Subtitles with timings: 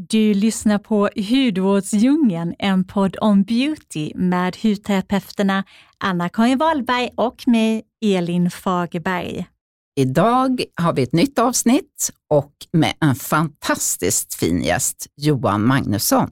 [0.00, 5.64] Du lyssnar på Hudvårdsdjungeln, en podd om beauty med hudterapeuterna
[5.98, 9.46] Anna-Karin Wahlberg och mig, Elin Fagerberg.
[9.96, 16.30] Idag har vi ett nytt avsnitt och med en fantastiskt fin gäst, Johan Magnusson.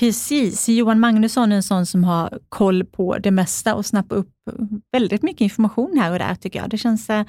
[0.00, 4.32] Precis, Johan Magnusson är en sån som har koll på det mesta och snappar upp
[4.92, 6.70] väldigt mycket information här och där tycker jag.
[6.70, 7.26] Det känns, eh,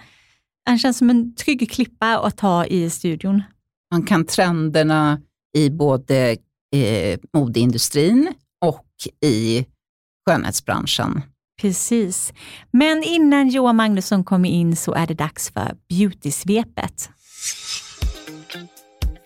[0.65, 3.43] han känns som en trygg klippa att ta i studion.
[3.89, 5.21] Han kan trenderna
[5.57, 6.37] i både
[6.75, 8.33] eh, modeindustrin
[8.65, 8.85] och
[9.21, 9.65] i
[10.25, 11.21] skönhetsbranschen.
[11.61, 12.33] Precis.
[12.71, 17.09] Men innan Johan Magnusson kommer in så är det dags för Beautysvepet.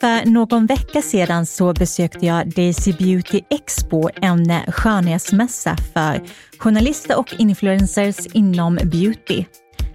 [0.01, 6.21] För någon vecka sedan så besökte jag Daisy Beauty Expo, en skönhetsmässa för
[6.57, 9.45] journalister och influencers inom beauty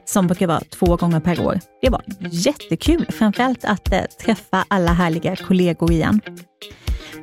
[0.06, 1.60] som brukar vara två gånger per år.
[1.82, 6.20] Det var jättekul, framförallt att eh, träffa alla härliga kollegor igen.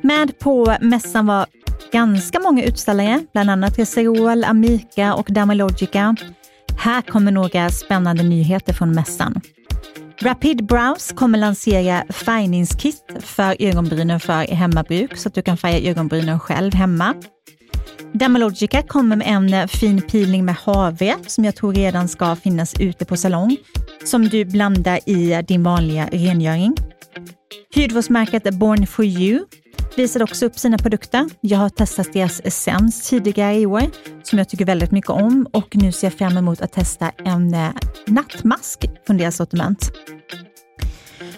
[0.00, 1.46] Med på mässan var
[1.92, 6.16] ganska många utställare, bland annat Reserol, Amica och Dermalogica.
[6.78, 9.40] Här kommer några spännande nyheter från mässan.
[10.22, 16.40] Rapid Brows kommer lansera färgningskit för ögonbrynen för hemmabruk så att du kan färga ögonbrynen
[16.40, 17.14] själv hemma.
[18.12, 22.74] Dermalogica kommer med en eh, fin peeling med havre som jag tror redan ska finnas
[22.80, 23.56] ute på salong,
[24.04, 26.76] som du blandar i eh, din vanliga rengöring.
[27.74, 29.44] Hudvårdsmärket Born for you
[29.96, 31.28] visade också upp sina produkter.
[31.40, 33.82] Jag har testat deras essens tidigare i år,
[34.22, 37.54] som jag tycker väldigt mycket om och nu ser jag fram emot att testa en
[37.54, 37.70] eh,
[38.06, 39.92] nattmask från deras sortiment.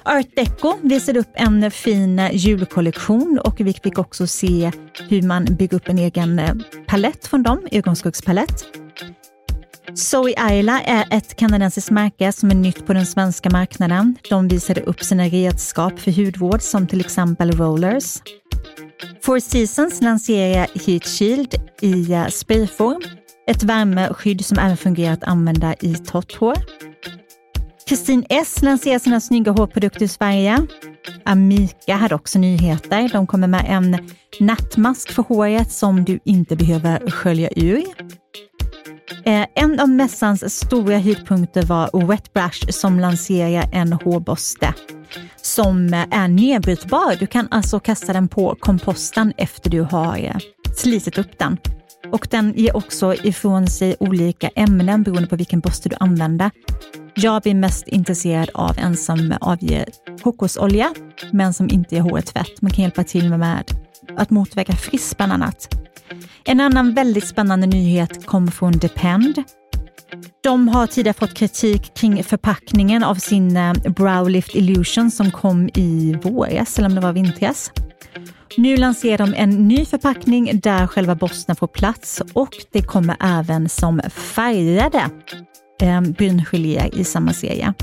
[0.02, 4.70] Art Deco visade upp en fin eh, julkollektion och vi fick också se
[5.08, 6.54] hur man bygger upp en egen eh,
[6.86, 8.64] palett från dem, ögonskuggspalett.
[9.94, 14.16] Zoe Ayla är ett kanadensiskt märke som är nytt på den svenska marknaden.
[14.30, 18.18] De visade upp sina redskap för hudvård som till exempel rollers.
[19.22, 23.02] Four Seasons lanserar Heat Shield i eh, sprayform,
[23.46, 26.56] ett värmeskydd som även fungerar att använda i torrt hår.
[27.88, 30.66] Kristin S lanserar sina snygga hårprodukter i Sverige.
[31.24, 33.08] Amika hade också nyheter.
[33.12, 34.08] De kommer med en
[34.40, 37.84] nattmask för håret som du inte behöver skölja ur.
[39.24, 44.74] Eh, en av mässans stora höjdpunkter var Wet Brush som lanserar en hårborste
[45.42, 47.16] som är nedbrytbar.
[47.20, 50.36] Du kan alltså kasta den på komposten efter du har eh,
[50.76, 51.58] slitit upp den.
[52.12, 56.50] Och den ger också ifrån sig olika ämnen beroende på vilken borste du använder.
[57.14, 59.88] Jag blir mest intresserad av en som avger
[60.22, 60.94] kokosolja,
[61.32, 62.62] men som inte ger håret fett.
[62.62, 63.70] Man kan hjälpa till med
[64.16, 65.74] att motverka friss bland annat.
[66.44, 69.42] En annan väldigt spännande nyhet kom från Depend.
[70.42, 76.18] De har tidigare fått kritik kring förpackningen av sin eh, Browlift Illusion som kom i
[76.22, 77.72] våras, eller om det var vintras.
[78.56, 83.68] Nu lanserar de en ny förpackning där själva borsten får plats och det kommer även
[83.68, 85.10] som färgade
[85.82, 87.74] eh, bryngeléer i samma serie.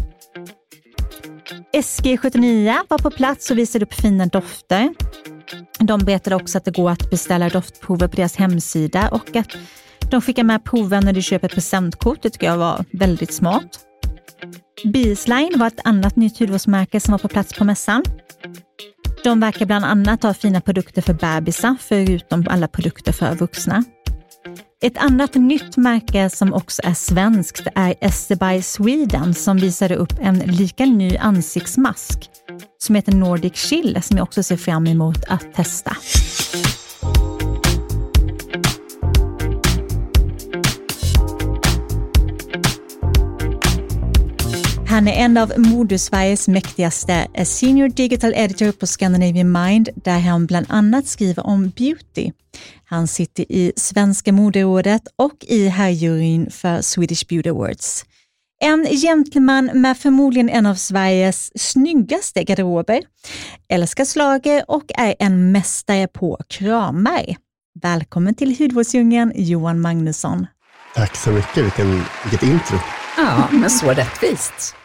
[1.74, 4.94] SG79 var på plats och visade upp fina dofter.
[5.80, 9.58] De berättade också att det går att beställa doftprover på deras hemsida och att
[10.14, 12.22] de skickar med proven när du köper ett presentkort.
[12.22, 13.80] Det tycker jag var väldigt smart.
[14.86, 18.04] Beesline var ett annat nytt hudvårdsmärke som var på plats på mässan.
[19.24, 23.84] De verkar bland annat ha fina produkter för bebisar, förutom alla produkter för vuxna.
[24.82, 30.40] Ett annat nytt märke som också är svenskt är Esterbay Sweden som visade upp en
[30.40, 32.30] lika ny ansiktsmask
[32.78, 35.98] som heter Nordic Chill som jag också ser fram emot att testa.
[44.94, 50.66] Han är en av Modesveriges mäktigaste Senior Digital Editor på Scandinavian Mind, där han bland
[50.70, 52.32] annat skriver om beauty.
[52.86, 58.06] Han sitter i Svenska moderådet och i herrjuryn för Swedish Beauty Awards.
[58.62, 63.02] En gentleman med förmodligen en av Sveriges snyggaste garderober,
[63.70, 67.36] älskar slager och är en mästare på kramar.
[67.82, 70.48] Välkommen till Hudvårdsdjungeln, Johan Magnusson.
[70.96, 72.78] Tack så mycket, Vilken, vilket intro.
[73.18, 74.76] Ja, men så rättvist.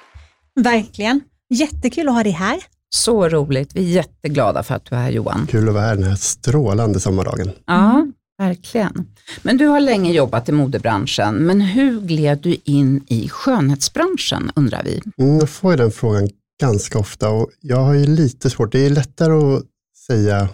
[0.62, 1.20] Verkligen.
[1.50, 2.58] Jättekul att ha dig här.
[2.90, 3.70] Så roligt.
[3.74, 5.46] Vi är jätteglada för att du är här Johan.
[5.50, 7.50] Kul att vara här den här strålande sommardagen.
[7.66, 8.06] Ja,
[8.38, 9.06] verkligen.
[9.42, 14.82] Men du har länge jobbat i modebranschen, men hur gled du in i skönhetsbranschen undrar
[14.84, 15.00] vi?
[15.18, 16.28] Mm, jag får den frågan
[16.60, 19.62] ganska ofta och jag har ju lite svårt, det är lättare att
[20.06, 20.48] säga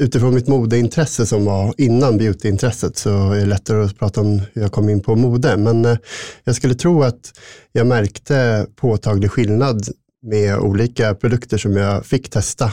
[0.00, 4.62] utifrån mitt modeintresse som var innan beautyintresset så är det lättare att prata om hur
[4.62, 5.56] jag kom in på mode.
[5.56, 5.96] Men eh,
[6.44, 7.38] jag skulle tro att
[7.72, 9.88] jag märkte påtaglig skillnad
[10.26, 12.64] med olika produkter som jag fick testa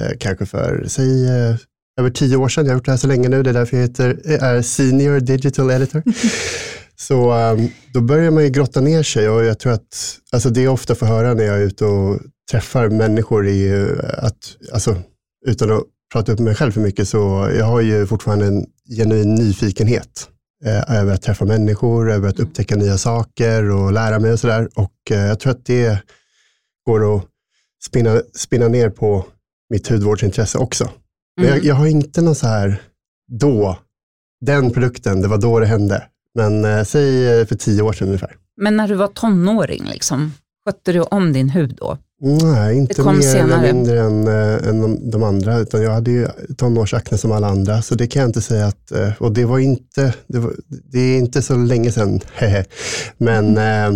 [0.00, 1.56] eh, kanske för, säg, eh,
[2.00, 2.64] över tio år sedan.
[2.64, 5.20] Jag har gjort det här så länge nu, det är därför jag heter, är senior
[5.20, 6.02] digital editor.
[6.96, 7.34] så
[7.94, 10.94] då börjar man ju grotta ner sig och jag tror att, alltså det är ofta
[10.94, 12.20] får höra när jag är ute och
[12.50, 13.86] träffar människor i
[14.18, 14.96] att, alltså
[15.46, 18.66] utan att prata upp mig själv för mycket, så jag har ju fortfarande en
[18.96, 20.28] genuin nyfikenhet
[20.64, 22.48] eh, över att träffa människor, över att mm.
[22.48, 24.68] upptäcka nya saker och lära mig och sådär.
[24.74, 26.02] Och eh, jag tror att det
[26.86, 27.24] går att
[27.84, 29.26] spinna, spinna ner på
[29.70, 30.90] mitt hudvårdsintresse också.
[31.36, 31.56] Men mm.
[31.56, 32.82] jag, jag, har inte någon så här,
[33.32, 33.78] då,
[34.40, 36.02] den produkten, det var då det hände.
[36.34, 38.36] Men eh, säg eh, för tio år sedan ungefär.
[38.56, 40.32] Men när du var tonåring, liksom,
[40.64, 41.98] skötte du om din hud då?
[42.22, 43.42] Nej, inte mer senare.
[43.42, 47.82] eller mindre än, äh, än de, andra, utan jag hade ju tonårsakne som alla andra,
[47.82, 51.00] så det kan jag inte säga att, äh, och det var inte, det, var, det
[51.00, 52.20] är inte så länge sedan,
[53.18, 53.92] men äh,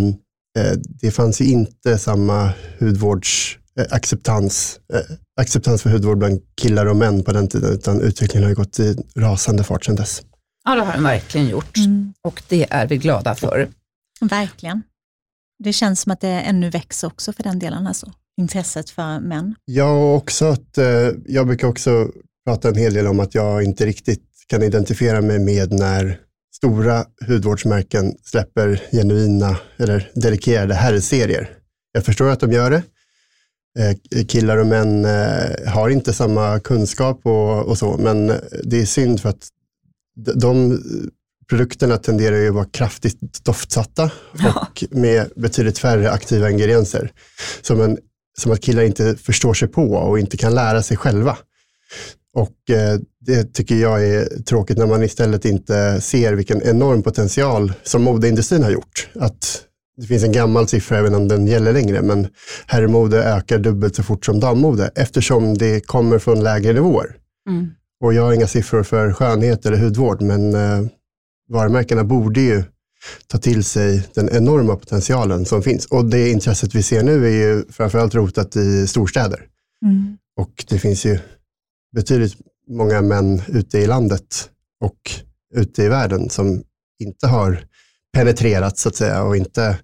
[1.00, 4.80] det fanns ju inte samma hudvårdsacceptans,
[5.40, 8.80] acceptans för hudvård bland killar och män på den tiden, utan utvecklingen har ju gått
[8.80, 10.22] i rasande fart sedan dess.
[10.64, 12.12] Ja, det har den verkligen gjort mm.
[12.22, 13.68] och det är vi glada för.
[14.20, 14.82] Verkligen.
[15.64, 19.54] Det känns som att det ännu växer också för den delen, alltså, intresset för män.
[19.64, 22.10] Ja, också att eh, jag brukar också
[22.46, 26.20] prata en hel del om att jag inte riktigt kan identifiera mig med när
[26.56, 31.50] stora hudvårdsmärken släpper genuina eller dedikerade herrserier.
[31.92, 32.82] Jag förstår att de gör det.
[33.78, 38.26] Eh, killar och män eh, har inte samma kunskap och, och så, men
[38.64, 39.48] det är synd för att
[40.34, 40.82] de
[41.48, 44.10] produkterna tenderar ju att vara kraftigt doftsatta
[44.54, 47.12] och med betydligt färre aktiva ingredienser.
[47.62, 47.98] Som, en,
[48.38, 51.36] som att killar inte förstår sig på och inte kan lära sig själva.
[52.34, 57.72] Och eh, det tycker jag är tråkigt när man istället inte ser vilken enorm potential
[57.82, 59.08] som modeindustrin har gjort.
[59.14, 59.64] Att
[59.96, 62.28] det finns en gammal siffra, även om den gäller längre, men
[62.66, 67.16] herrmode ökar dubbelt så fort som dammode eftersom det kommer från lägre nivåer.
[67.48, 67.70] Mm.
[68.04, 70.86] Och jag har inga siffror för skönhet eller hudvård, men eh,
[71.48, 72.62] varumärkena borde ju
[73.26, 75.86] ta till sig den enorma potentialen som finns.
[75.86, 79.46] Och det intresset vi ser nu är ju framförallt rotat i storstäder.
[79.84, 80.16] Mm.
[80.36, 81.18] Och det finns ju
[81.94, 82.36] betydligt
[82.68, 84.50] många män ute i landet
[84.80, 85.10] och
[85.54, 86.62] ute i världen som
[86.98, 87.64] inte har
[88.12, 89.78] penetrerat så att säga och inte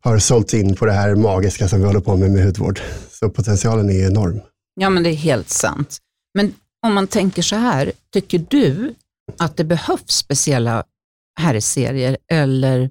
[0.00, 2.80] har sålt in på det här magiska som vi håller på med med hudvård.
[3.10, 4.40] Så potentialen är enorm.
[4.74, 5.98] Ja, men det är helt sant.
[6.34, 6.54] Men
[6.86, 8.94] om man tänker så här, tycker du
[9.38, 10.84] att det behövs speciella
[11.40, 12.90] herrserier eller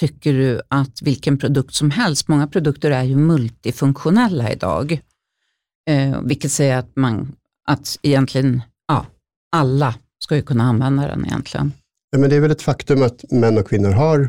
[0.00, 5.00] tycker du att vilken produkt som helst, många produkter är ju multifunktionella idag,
[5.90, 7.32] eh, vilket säger att man,
[7.68, 9.06] att egentligen, ja,
[9.56, 11.72] alla ska ju kunna använda den egentligen.
[12.10, 14.28] Ja, men det är väl ett faktum att män och kvinnor har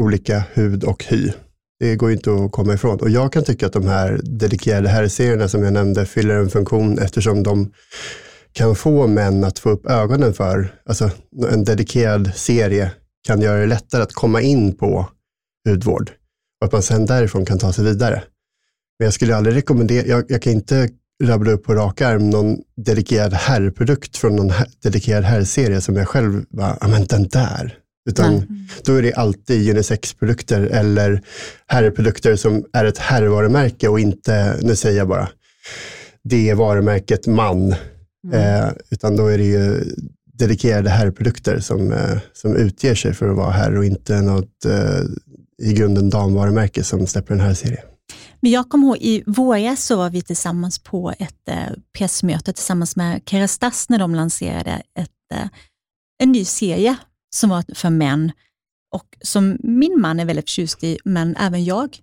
[0.00, 1.32] olika hud och hy.
[1.78, 3.00] Det går ju inte att komma ifrån.
[3.00, 6.98] Och jag kan tycka att de här dedikerade herrserierna som jag nämnde fyller en funktion
[6.98, 7.72] eftersom de
[8.54, 11.10] kan få män att få upp ögonen för, alltså
[11.48, 12.90] en dedikerad serie
[13.26, 15.08] kan göra det lättare att komma in på
[15.68, 16.10] hudvård
[16.60, 18.22] och att man sen därifrån kan ta sig vidare.
[18.98, 20.88] Men jag skulle aldrig rekommendera, jag, jag kan inte
[21.24, 26.08] rabbla upp på rak arm någon dedikerad herrprodukt från någon her, dedikerad herrserie som jag
[26.08, 27.78] själv bara, ja men den där.
[28.10, 28.46] Utan mm.
[28.84, 31.22] då är det alltid unisexprodukter eller
[31.66, 35.28] herrprodukter som är ett herrvarumärke och inte, nu säger jag bara,
[36.24, 37.74] det är varumärket man
[38.24, 38.64] Mm.
[38.64, 39.84] Eh, utan då är det ju
[40.38, 45.00] dedikerade herrprodukter som, eh, som utger sig för att vara herr och inte något eh,
[45.62, 47.84] i grunden damvarumärke som släpper en här serie.
[48.40, 52.96] Men jag kommer ihåg i våras så var vi tillsammans på ett eh, pressmöte tillsammans
[52.96, 55.48] med Kerastas när de lanserade ett, eh,
[56.22, 56.96] en ny serie
[57.36, 58.32] som var för män
[58.94, 61.98] och som min man är väldigt förtjust i, men även jag.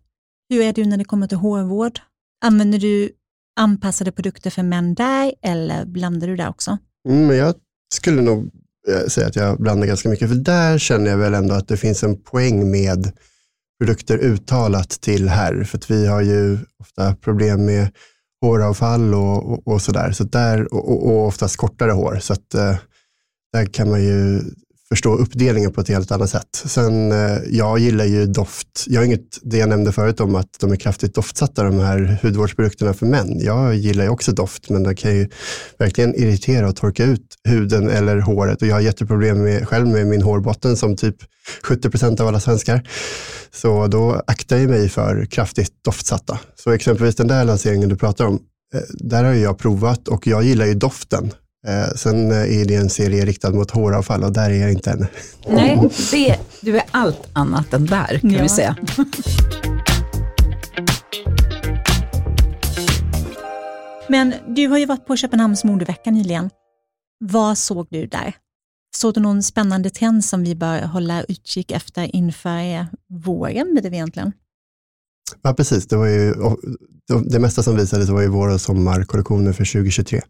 [0.49, 1.99] Hur är du när det kommer till hårvård?
[2.45, 3.11] Använder du
[3.61, 6.77] anpassade produkter för män där eller blandar du där också?
[7.09, 7.55] Mm, jag
[7.93, 8.51] skulle nog
[8.87, 11.77] eh, säga att jag blandar ganska mycket, för där känner jag väl ändå att det
[11.77, 13.11] finns en poäng med
[13.79, 17.87] produkter uttalat till herr, för att vi har ju ofta problem med
[18.41, 22.75] håravfall och, och, och sådär, så där, och, och oftast kortare hår, så att eh,
[23.53, 24.41] där kan man ju
[24.91, 26.63] förstå uppdelningen på ett helt annat sätt.
[26.65, 28.85] Sen, eh, jag gillar ju doft.
[28.87, 32.17] Jag har inget, det jag nämnde förut om att de är kraftigt doftsatta, de här
[32.21, 33.39] hudvårdsprodukterna för män.
[33.39, 35.29] Jag gillar ju också doft, men det kan ju
[35.77, 38.61] verkligen irritera och torka ut huden eller håret.
[38.61, 41.15] Och jag har jätteproblem med, själv med min hårbotten som typ
[41.63, 42.89] 70 procent av alla svenskar.
[43.51, 46.39] Så då aktar jag mig för kraftigt doftsatta.
[46.55, 48.39] Så exempelvis den där lanseringen du pratar om,
[48.73, 51.31] eh, där har jag provat och jag gillar ju doften.
[51.67, 55.07] Eh, sen är det en serie riktad mot håravfall och där är jag inte än.
[55.47, 58.43] Nej, det, du är allt annat än där kan ja.
[58.43, 58.75] vi säga.
[64.09, 66.49] Men du har ju varit på Köpenhamns modevecka nyligen.
[67.19, 68.35] Vad såg du där?
[68.95, 73.95] Såg du någon spännande trend som vi bör hålla utkik efter inför våren blir det
[73.95, 74.31] egentligen?
[75.41, 75.87] Ja, precis.
[75.87, 76.33] Det, var ju,
[77.25, 80.21] det mesta som visades var ju vår och sommarkollektioner för 2023.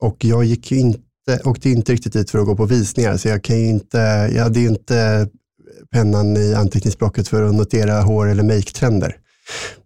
[0.00, 1.00] Och jag gick inte,
[1.44, 3.98] åkte inte riktigt dit för att gå på visningar, så jag, kan inte,
[4.34, 5.28] jag hade ju inte
[5.92, 9.16] pennan i anteckningsblocket för att notera hår eller make-trender.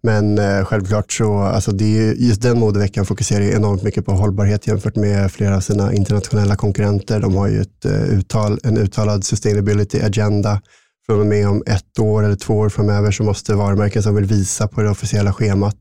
[0.02, 4.66] Men eh, självklart så, alltså det är just den modeveckan fokuserar enormt mycket på hållbarhet
[4.66, 7.20] jämfört med flera av sina internationella konkurrenter.
[7.20, 10.60] De har ju ett, eh, uttal, en uttalad sustainability agenda.
[11.06, 14.24] Från och med om ett år eller två år framöver så måste varumärken som vill
[14.24, 15.76] visa på det officiella schemat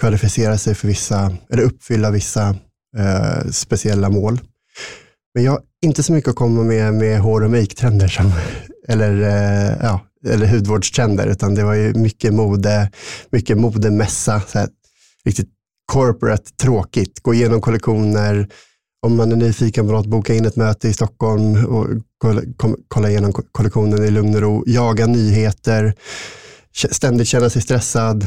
[0.00, 2.56] kvalificera sig för vissa, eller uppfylla vissa
[2.98, 4.40] eh, speciella mål.
[5.34, 8.32] Men jag har inte så mycket att komma med med hår och make-trender,
[8.88, 12.90] eller, eh, ja, eller hudvårdstrender, utan det var ju mycket mode,
[13.30, 14.68] mycket modemässa, så här,
[15.24, 15.48] riktigt
[15.92, 17.22] corporate, tråkigt.
[17.22, 18.48] Gå igenom kollektioner,
[19.06, 21.86] om man är nyfiken på något, boka in ett möte i Stockholm och
[22.18, 22.42] kolla,
[22.88, 25.94] kolla igenom kollektionen i lugn och ro, jaga nyheter,
[26.90, 28.26] ständigt känna sig stressad,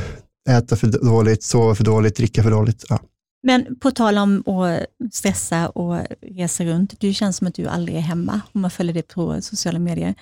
[0.50, 2.86] äta för dåligt, sova för dåligt, dricka för dåligt.
[2.89, 3.00] Ja.
[3.44, 7.98] Men på tal om att stressa och resa runt, du känns som att du aldrig
[7.98, 10.15] är hemma om man följer dig på sociala medier.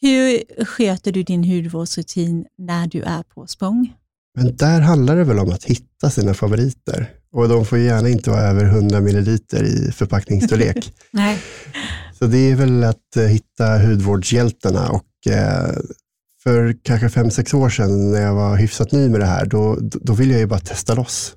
[0.00, 3.94] Hur sköter du din hudvårdsrutin när du är på språng?
[4.36, 7.10] Men där handlar det väl om att hitta sina favoriter.
[7.32, 10.92] Och de får gärna inte vara över 100 milliliter i förpackningsstorlek.
[11.10, 11.38] Nej.
[12.18, 15.72] Så det är väl att eh, hitta hudvårdshjältarna och eh,
[16.42, 19.78] för kanske fem sex år sedan när jag var hyfsat ny med det här, då,
[19.80, 21.36] då ville jag ju bara testa loss.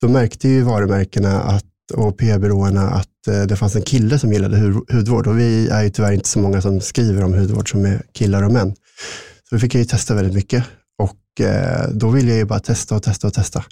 [0.00, 4.58] Då märkte ju varumärkena att, och PR-byråerna att eh, det fanns en kille som gillade
[4.92, 8.02] hudvård och vi är ju tyvärr inte så många som skriver om hudvård som är
[8.12, 8.74] killar och män.
[9.48, 10.64] Så då fick jag ju testa väldigt mycket
[10.98, 13.64] och eh, då ville jag ju bara testa och testa och testa.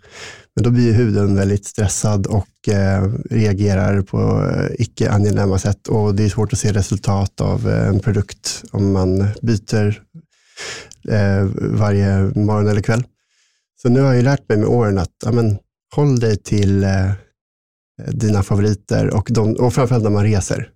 [0.55, 6.15] Men då blir huden väldigt stressad och eh, reagerar på eh, icke angenäma sätt och
[6.15, 10.03] det är svårt att se resultat av eh, en produkt om man byter
[11.09, 13.05] eh, varje morgon eller kväll.
[13.83, 15.59] Så nu har jag lärt mig med åren att amen,
[15.95, 17.11] håll dig till eh,
[18.13, 20.71] dina favoriter och, de, och framförallt när man reser.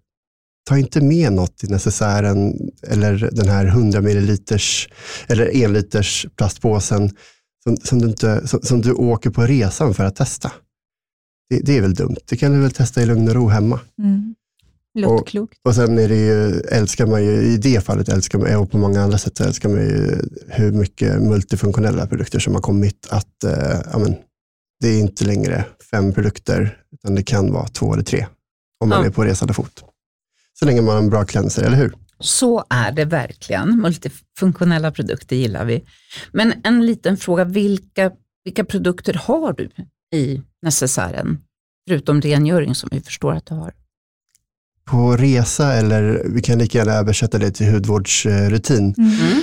[0.69, 4.89] Ta inte med något i necessären eller den här 100 milliliters
[5.29, 7.11] eller en liters plastpåsen
[7.65, 10.53] som, som, du inte, som, som, du åker på resan för att testa.
[11.51, 12.17] Det, det, är väl dumt.
[12.25, 13.81] Det kan du väl testa i lugn och ro hemma.
[13.99, 14.35] Mm.
[14.99, 15.59] Låter klokt.
[15.65, 18.79] Och sen är det ju, älskar man ju, i det fallet älskar man, och på
[18.79, 23.95] många andra sätt älskar man ju hur mycket multifunktionella produkter som har kommit att, äh,
[23.95, 24.17] amen,
[24.81, 28.27] det är inte längre fem produkter, utan det kan vara två eller tre
[28.81, 29.07] om man ja.
[29.07, 29.85] är på resande fot.
[30.59, 31.95] Så länge man har en bra cleanser, eller hur?
[32.21, 33.81] Så är det verkligen.
[33.81, 35.85] Multifunktionella produkter gillar vi.
[36.33, 38.11] Men en liten fråga, vilka,
[38.45, 39.71] vilka produkter har du
[40.19, 41.39] i necessären?
[41.89, 43.75] Förutom rengöring som vi förstår att du har.
[44.85, 49.43] På resa, eller vi kan lika gärna översätta det till hudvårdsrutin, mm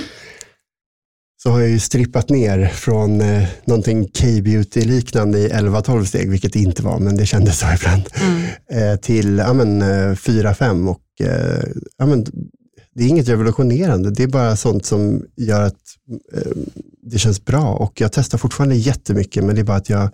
[1.46, 6.58] så har jag ju strippat ner från eh, någonting K-beauty-liknande i 11-12 steg, vilket det
[6.58, 8.92] inte var, men det kändes så ibland, mm.
[8.92, 10.62] eh, till ja, men, 4-5.
[10.62, 11.64] Eh, och, eh,
[11.98, 12.26] ja, men,
[12.94, 15.80] det är inget revolutionerande, det är bara sånt som gör att
[16.34, 16.52] eh,
[17.02, 17.74] det känns bra.
[17.74, 20.08] Och jag testar fortfarande jättemycket, men det är bara att jag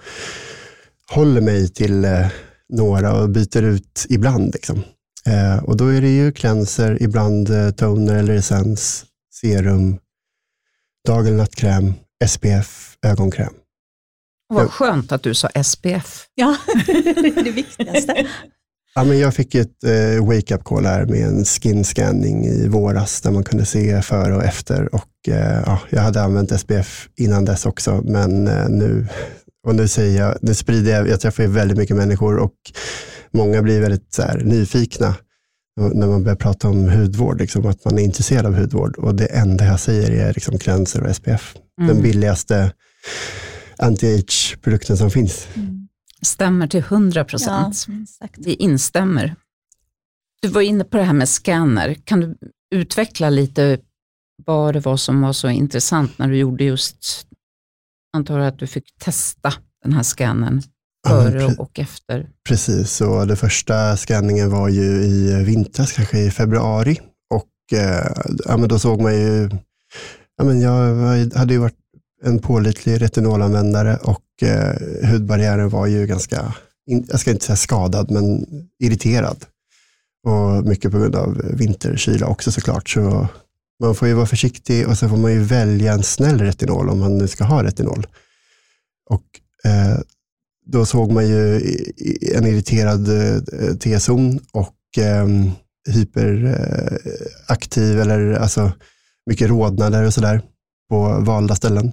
[1.10, 2.26] håller mig till eh,
[2.72, 4.52] några och byter ut ibland.
[4.52, 4.82] Liksom.
[5.62, 9.04] och då är det ju cleanser, ibland toner eller essens,
[9.40, 9.98] serum,
[11.06, 11.94] dag eller nattkräm,
[12.26, 13.54] SPF, ögonkräm.
[14.54, 16.26] Vad skönt att du sa SPF.
[16.34, 16.56] Ja,
[16.86, 16.92] det
[17.38, 18.26] är det viktigaste.
[18.94, 23.20] Ja, men jag fick ett eh, wake-up call här med en skin scanning i våras
[23.20, 24.94] där man kunde se före och efter.
[24.94, 29.06] Och, eh, ja, jag hade använt SPF innan dess också, men eh, nu,
[29.66, 32.54] och nu säger jag, nu sprider jag, jag träffar ju väldigt mycket människor och
[33.30, 35.14] många blir väldigt så här, nyfikna
[35.76, 38.96] när man börjar prata om hudvård, liksom, att man är intresserad av hudvård.
[38.96, 41.56] Och det enda jag säger är liksom cleanser och SPF.
[41.80, 41.94] Mm.
[41.94, 42.72] Den billigaste
[43.78, 45.48] anti-age-produkten som finns.
[45.54, 45.88] Mm.
[46.22, 47.86] Stämmer till 100 procent.
[48.20, 49.36] Ja, Vi instämmer.
[50.42, 51.94] Du var inne på det här med scanner.
[51.94, 52.36] Kan du
[52.74, 53.78] utveckla lite
[54.46, 57.26] vad det var som var så intressant när du gjorde just,
[58.12, 59.52] antar att du fick testa
[59.82, 60.62] den här scannern
[61.08, 62.28] före och efter.
[62.48, 67.00] Precis, och den första skanningen var ju i vintras, kanske i februari.
[67.30, 68.12] Och eh,
[68.44, 69.50] ja, men då såg man ju,
[70.36, 70.94] ja, men jag
[71.34, 71.78] hade ju varit
[72.22, 76.54] en pålitlig retinolanvändare och eh, hudbarriären var ju ganska,
[76.84, 78.46] jag ska inte säga skadad, men
[78.78, 79.44] irriterad.
[80.26, 82.88] Och mycket på grund av vinterkyla också såklart.
[82.88, 83.28] Så
[83.82, 87.00] man får ju vara försiktig och sen får man ju välja en snäll retinol om
[87.00, 88.06] man nu ska ha retinol.
[89.10, 89.24] Och
[89.64, 89.98] eh,
[90.66, 91.56] då såg man ju
[92.34, 93.42] en irriterad eh,
[93.76, 98.72] T-zon och ehm, eh, hyperaktiv eller alltså
[99.26, 100.42] mycket rodnader och sådär
[100.90, 101.92] på valda ställen.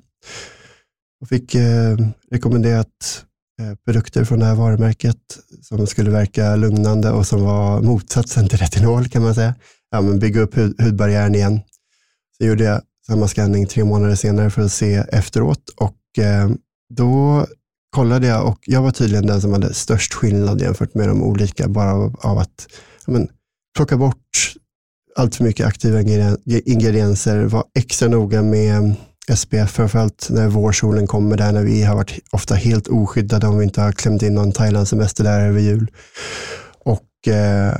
[1.19, 1.97] Jag fick eh,
[2.31, 3.25] rekommenderat
[3.61, 5.17] eh, produkter från det här varumärket
[5.61, 9.55] som skulle verka lugnande och som var motsatsen till retinol kan man säga.
[9.91, 11.59] Ja, men bygga upp hud, hudbarriären igen.
[12.37, 16.49] Så gjorde jag samma scanning tre månader senare för att se efteråt och eh,
[16.93, 17.47] då
[17.95, 21.67] kollade jag och jag var tydligen den som hade störst skillnad jämfört med de olika,
[21.67, 22.67] bara av, av att
[23.05, 23.29] men,
[23.75, 24.53] plocka bort
[25.15, 26.01] allt för mycket aktiva
[26.65, 28.95] ingredienser, vara extra noga med
[29.35, 33.63] SPF, framförallt när vårsolen kommer där, när vi har varit ofta helt oskyddade om vi
[33.63, 35.91] inte har klämt in någon Thailand-semester där över jul.
[36.79, 37.73] Och eh,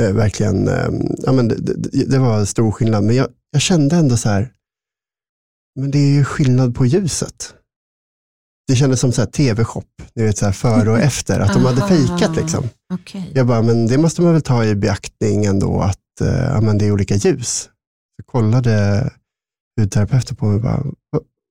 [0.00, 0.88] eh verkligen, eh,
[1.18, 3.04] ja, men det, det, det, var stor skillnad.
[3.04, 4.52] Men jag, jag kände ändå så här,
[5.80, 7.54] men det är ju skillnad på ljuset.
[8.68, 9.84] Det kändes som tv-shop,
[10.14, 12.36] ni vet så här före och efter, att de hade fejkat.
[12.36, 12.68] Liksom.
[12.94, 13.22] Okay.
[13.34, 16.78] Jag bara, men det måste man väl ta i beaktning ändå, att eh, ja, men
[16.78, 17.68] det är olika ljus.
[18.16, 19.04] Jag kollade
[19.80, 20.82] hudterapeuten på mig och bara,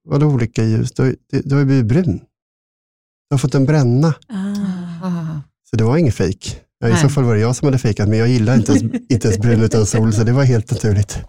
[0.10, 0.92] vadå olika ljus?
[0.92, 2.18] Du, du, du har ju blivit brun.
[3.30, 4.08] Du har fått en bränna.
[4.28, 5.40] Ah.
[5.70, 6.62] Så det var inget fejk.
[6.80, 8.84] Ja, I så fall var det jag som hade fejkat, men jag gillar inte ens,
[9.10, 11.20] inte ens brun utan sol, så det var helt naturligt.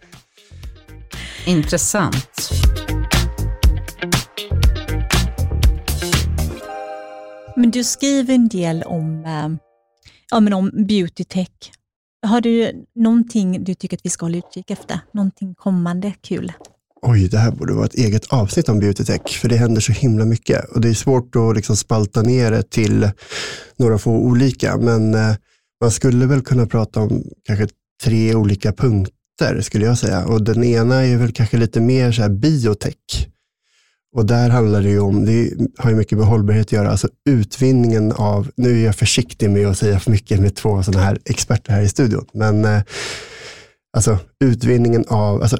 [1.46, 2.50] Intressant.
[7.58, 9.48] Men du skriver en del om, eh,
[10.30, 11.48] ja, men om beauty tech.
[12.26, 15.00] Har du någonting du tycker att vi ska hålla utkik efter?
[15.12, 16.52] Någonting kommande kul?
[17.02, 19.92] Oj, det här borde vara ett eget avsnitt om beauty tech, för det händer så
[19.92, 20.64] himla mycket.
[20.64, 23.10] Och Det är svårt att liksom spalta ner det till
[23.76, 25.34] några få olika, men eh,
[25.80, 27.68] man skulle väl kunna prata om kanske
[28.04, 30.26] tre olika punkter, skulle jag säga.
[30.26, 33.28] Och Den ena är väl kanske lite mer så här biotech.
[34.16, 37.08] Och där handlar det ju om, det har ju mycket med hållbarhet att göra, alltså
[37.28, 41.18] utvinningen av, nu är jag försiktig med att säga för mycket med två sådana här
[41.24, 42.82] experter här i studion, men eh,
[43.96, 45.58] alltså utvinningen av, alltså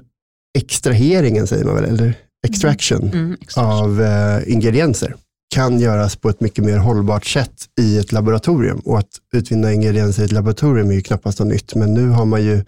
[0.59, 2.15] extraheringen säger man väl, eller
[2.47, 3.25] extraction, mm.
[3.25, 5.15] Mm, av eh, ingredienser
[5.55, 8.79] kan göras på ett mycket mer hållbart sätt i ett laboratorium.
[8.79, 12.25] Och att utvinna ingredienser i ett laboratorium är ju knappast något nytt, men nu har
[12.25, 12.65] man ju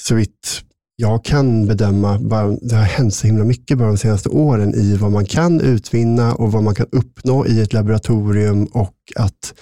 [0.00, 0.62] så vitt
[1.00, 2.18] jag kan bedöma,
[2.62, 6.34] det har hänt så himla mycket bara de senaste åren i vad man kan utvinna
[6.34, 9.54] och vad man kan uppnå i ett laboratorium och att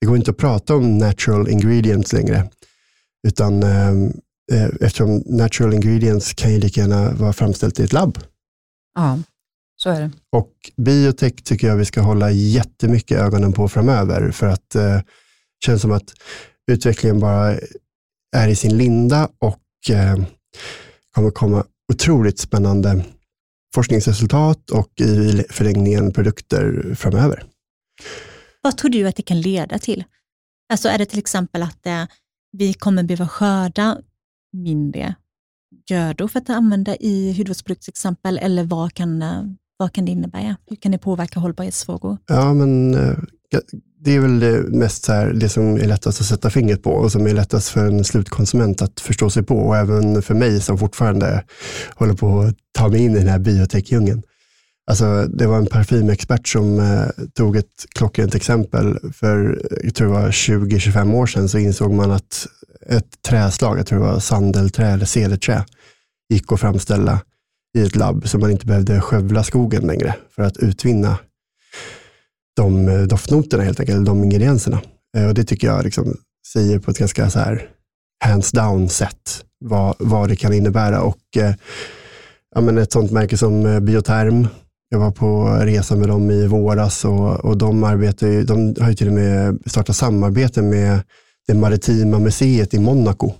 [0.00, 2.50] det går inte att prata om natural ingredients längre.
[3.28, 3.90] Utan eh,
[4.52, 8.18] eh eftersom natural ingredients kan ju lika gärna vara framställt i ett labb.
[8.94, 9.18] Ja,
[9.76, 10.10] så är det.
[10.32, 15.04] Och biotech tycker jag vi ska hålla jättemycket ögonen på framöver för att eh, det
[15.64, 16.12] känns som att
[16.70, 17.58] utvecklingen bara
[18.36, 20.16] är i sin linda och eh,
[21.14, 23.04] kommer komma otroligt spännande
[23.74, 27.44] forskningsresultat och i förlängningen produkter framöver.
[28.62, 30.04] Vad tror du att det kan leda till?
[30.72, 32.04] Alltså är det till exempel att eh,
[32.52, 33.98] vi kommer behöva skörda
[34.52, 35.14] mindre
[35.88, 39.42] grödor för att använda i hudvårdsprodukter till exempel, eller vad kan, eh,
[39.80, 40.56] vad kan det innebära?
[40.66, 42.18] Hur kan det påverka hållbarhetsfrågor?
[42.26, 43.16] Ja, men eh,
[44.04, 46.90] det är väl det mest så här, det som är lättast att sätta fingret på
[46.90, 50.60] och som är lättast för en slutkonsument att förstå sig på och även för mig
[50.60, 51.44] som fortfarande
[51.94, 54.22] håller på att ta mig in i den här biotech-djungeln.
[54.90, 58.98] Alltså, det var en parfymexpert som eh, tog ett klockrent exempel.
[59.12, 62.46] För eh, jag tror det var 20-25 år sedan så insåg man att
[62.86, 65.64] ett träslag, jag tror det var sandelträ eller cederträ,
[66.30, 67.20] gick att framställa
[67.78, 71.18] i ett labb så man inte behövde skövla skogen längre för att utvinna
[72.56, 74.80] de eh, doftnoterna helt enkelt, de ingredienserna.
[75.16, 76.16] Eh, och det tycker jag liksom
[76.52, 77.68] säger på ett ganska så här
[78.24, 81.02] hands down sätt vad, vad det kan innebära.
[81.02, 81.54] Och eh,
[82.54, 84.48] ja, men ett sånt märke som Bioterm,
[84.88, 88.94] jag var på resa med dem i våras och, och de, arbetar de har ju
[88.94, 91.02] till och med startat samarbete med
[91.46, 93.32] det maritima museet i Monaco.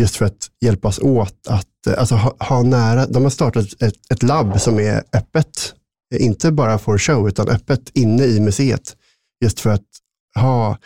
[0.00, 4.22] Just för att hjälpas åt att alltså, ha, ha nära, de har startat ett, ett
[4.22, 5.74] labb som är öppet
[6.14, 8.96] inte bara for show, utan öppet inne i museet.
[9.44, 9.86] Just för att
[10.34, 10.78] ha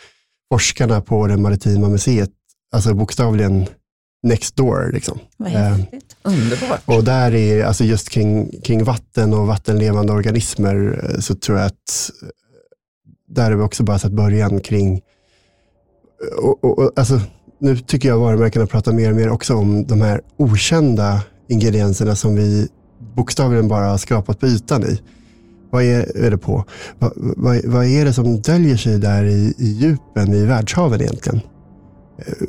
[0.53, 2.29] forskarna på det maritima museet,
[2.73, 3.65] alltså bokstavligen
[4.23, 4.91] next door.
[4.93, 5.19] Liksom.
[5.47, 5.79] Eh,
[6.23, 6.81] Underbart.
[6.85, 11.67] Och där är, alltså just kring, kring vatten och vattenlevande organismer, eh, så tror jag
[11.67, 12.27] att eh,
[13.27, 15.01] där har vi också bara sett början kring,
[16.23, 17.21] eh, och, och, och, alltså,
[17.61, 22.35] nu tycker jag varumärkena pratar mer och mer också om de här okända ingredienserna som
[22.35, 22.67] vi
[23.15, 25.01] bokstavligen bara skrapat på ytan i.
[25.69, 26.65] Vad är, är det på?
[26.99, 31.41] Vad, vad, vad, är det som döljer sig där i, i djupen i världshaven egentligen?
[32.17, 32.47] Eh,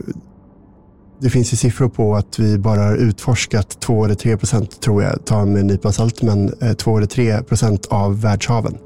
[1.21, 5.03] det finns ju siffror på att vi bara har utforskat 2 eller 3 procent, tror
[5.03, 8.79] jag, ta med en nypa salt, men eh, 2 eller 3 procent av världshaven.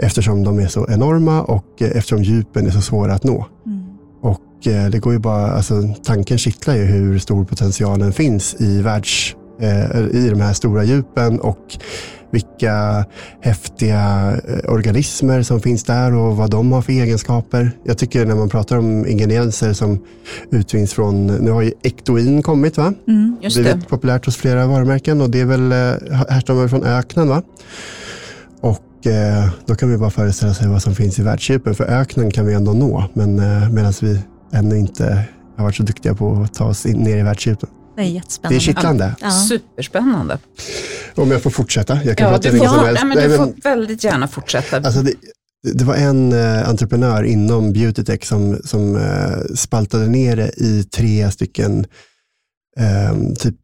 [0.00, 3.46] eftersom de är så enorma och eh, eftersom djupen är så svåra att nå.
[3.66, 3.77] Mm.
[4.20, 8.82] Och eh, det går ju bara, alltså, tanken kittlar ju hur stor potentialen finns i,
[8.82, 11.76] världs, eh, i de här stora djupen och
[12.30, 13.04] vilka
[13.40, 17.70] häftiga eh, organismer som finns där och vad de har för egenskaper.
[17.84, 20.04] Jag tycker när man pratar om ingredienser som
[20.50, 22.94] utvinns från, nu har ju ektoin kommit va?
[23.08, 23.36] Mm.
[23.42, 23.88] Just blivit det.
[23.88, 25.72] populärt hos flera varumärken och det är väl
[26.28, 27.42] härstammar från öknen va?
[28.60, 28.87] Och
[29.66, 32.54] då kan vi bara föreställa sig vad som finns i världsdjupen för öknen kan vi
[32.54, 34.20] ändå nå men eh, medan vi
[34.52, 35.24] ännu inte
[35.56, 37.68] har varit så duktiga på att ta oss in, ner i världsdjupen.
[37.96, 38.56] Det är Det jättespännande.
[38.56, 39.16] är kittlande.
[39.20, 39.30] Ja.
[39.30, 40.38] Superspännande.
[41.14, 42.00] Om jag får fortsätta.
[42.04, 43.02] Jag kan Ja, prata du får, mycket som helst.
[43.04, 44.76] nej, men du får väldigt gärna fortsätta.
[44.76, 45.12] Alltså det,
[45.72, 51.30] det var en eh, entreprenör inom Beautytech som, som eh, spaltade ner det i tre
[51.30, 51.86] stycken
[52.78, 53.54] eh, typ,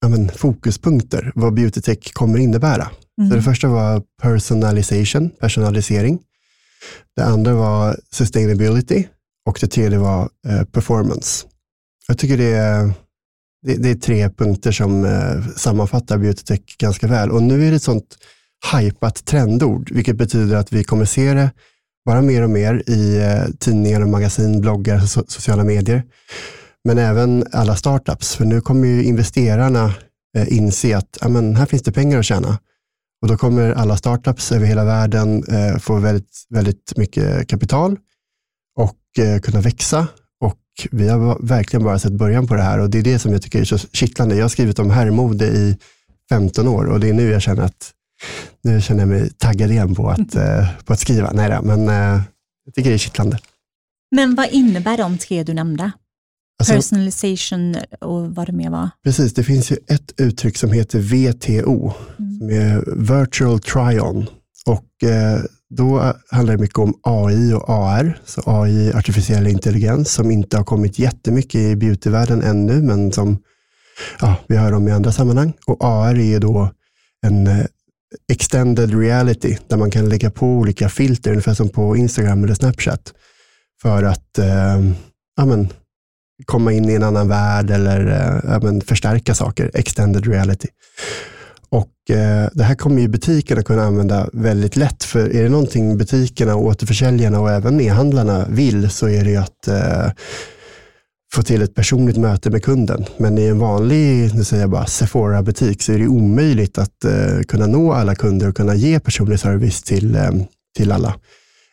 [0.00, 2.88] ja, men, fokuspunkter, vad Beautytech kommer innebära.
[3.18, 3.30] Mm.
[3.30, 6.18] Så det första var personalization, personalisering.
[7.16, 9.04] Det andra var sustainability
[9.46, 11.46] och det tredje var eh, performance.
[12.08, 12.92] Jag tycker det är,
[13.66, 17.30] det, det är tre punkter som eh, sammanfattar Beautytech ganska väl.
[17.30, 18.16] Och nu är det ett sånt
[18.72, 21.50] hypat trendord, vilket betyder att vi kommer se det
[22.04, 26.02] bara mer och mer i eh, tidningar och magasin, bloggar, so sociala medier.
[26.84, 29.94] Men även alla startups, för nu kommer ju investerarna
[30.36, 32.58] eh, inse att ja, men här finns det pengar att tjäna.
[33.24, 37.96] Och då kommer alla startups över hela världen eh, få väldigt, väldigt mycket kapital
[38.76, 40.06] och eh, kunna växa.
[40.40, 40.58] Och
[40.90, 43.42] vi har verkligen bara sett början på det här och det är det som jag
[43.42, 44.36] tycker är så kittlande.
[44.36, 45.76] Jag har skrivit om herrmode i
[46.28, 47.92] 15 år och det är nu jag känner att
[48.62, 51.30] nu känner jag mig taggad igen på att, eh, på att skriva.
[51.32, 52.22] Nej men eh,
[52.64, 53.38] jag tycker det är kittlande.
[54.10, 55.92] Men vad innebär de tre du nämnde?
[56.60, 58.90] Alltså, Personalization och vad det mer var?
[59.04, 62.38] Precis, det finns ju ett uttryck som heter VTO, Mm.
[62.38, 64.26] som är Virtual Try-On.
[64.66, 65.40] Och eh,
[65.70, 70.64] då handlar det mycket om AI och AR, så AI, artificiell intelligens, som inte har
[70.64, 73.38] kommit jättemycket i beautyvärlden ännu, men som
[74.20, 75.52] ja, vi hör om i andra sammanhang.
[75.66, 76.70] Och AR är ju då
[77.26, 77.66] en eh,
[78.32, 83.12] extended reality, där man kan lägga på olika filter, ungefär som på Instagram eller Snapchat,
[83.82, 84.80] för att eh,
[85.36, 85.68] ja, men,
[86.44, 90.68] komma in i en annan värld eller eh, även förstärka saker, extended reality.
[91.68, 95.98] Och eh, Det här kommer ju butikerna kunna använda väldigt lätt, för är det någonting
[95.98, 100.12] butikerna, återförsäljarna och även e-handlarna vill så är det ju att eh,
[101.34, 103.04] få till ett personligt möte med kunden.
[103.18, 107.40] Men i en vanlig, nu säger jag bara Sephora-butik, så är det omöjligt att eh,
[107.48, 110.30] kunna nå alla kunder och kunna ge personlig service till, eh,
[110.76, 111.14] till alla.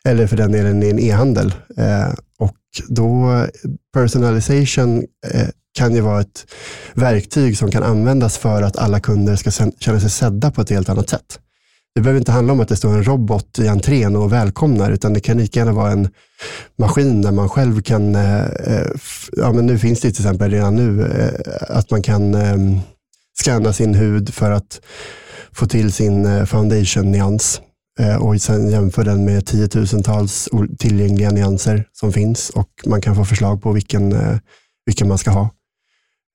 [0.06, 1.54] Eller för den delen i en e-handel.
[1.78, 2.56] Eh, och
[2.88, 3.45] då
[3.93, 6.45] personalization eh, kan ju vara ett
[6.93, 10.89] verktyg som kan användas för att alla kunder ska känna sig sedda på ett helt
[10.89, 11.39] annat sätt.
[11.95, 15.13] Det behöver inte handla om att det står en robot i entrén och välkomnar, utan
[15.13, 16.10] det kan lika gärna vara en
[16.77, 18.88] maskin där man själv kan, eh, eh,
[19.31, 21.07] ja men nu finns det till exempel redan nu,
[21.69, 22.79] att man kan ehm,
[23.39, 24.81] scanna sin hud för att
[25.51, 27.62] få till sin foundation-nyans
[28.02, 33.26] Eh, och sen jämför den med tiotusentals tillgängliga nyanser som finns och man kan få
[33.26, 34.38] förslag på vilken, eh,
[34.86, 35.50] vilken man ska ha.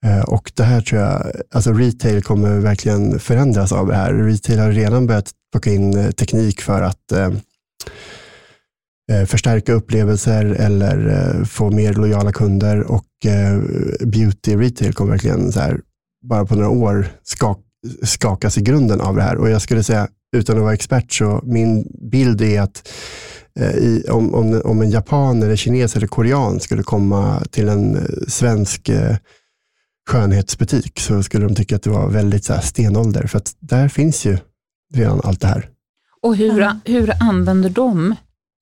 [0.05, 4.13] Eh, och det här tror jag, alltså retail kommer verkligen förändras av det här.
[4.15, 7.31] Retail har redan börjat plocka in teknik för att eh,
[9.27, 13.61] förstärka upplevelser eller eh, få mer lojala kunder och eh,
[14.07, 15.81] beauty retail kommer verkligen så här,
[16.29, 17.59] bara på några år skak,
[18.03, 19.37] skakas i grunden av det här.
[19.37, 22.89] Och jag skulle säga, utan att vara expert, så min bild är att
[23.61, 27.97] eh, i, om, om, om en japan, eller kines eller korean skulle komma till en
[27.97, 29.17] eh, svensk eh,
[30.11, 33.27] skönhetsbutik så skulle de tycka att det var väldigt så här, stenålder.
[33.27, 34.39] För att där finns ju
[34.95, 35.69] redan allt det här.
[36.23, 38.11] Och hur, hur använder de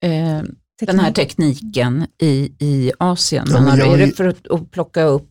[0.05, 0.43] eh,
[0.87, 3.47] den här tekniken i, i Asien?
[3.51, 5.31] Ja, jag är det för att, att plocka upp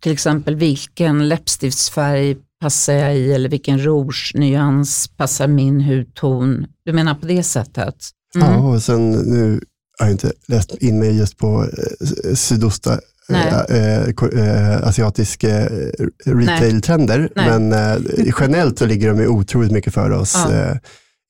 [0.00, 6.66] till exempel vilken läppstiftsfärg passar jag i eller vilken rouge-nyans passar min hudton?
[6.84, 7.94] Du menar på det sättet?
[8.34, 8.48] Mm.
[8.52, 9.60] Ja, och sen nu
[9.98, 15.90] har jag inte läst in mig just på eh, sydosta eh, eh, eh, asiatiska eh,
[16.24, 17.96] retail-trender, men eh,
[18.40, 20.78] generellt så ligger de otroligt mycket före oss Ja.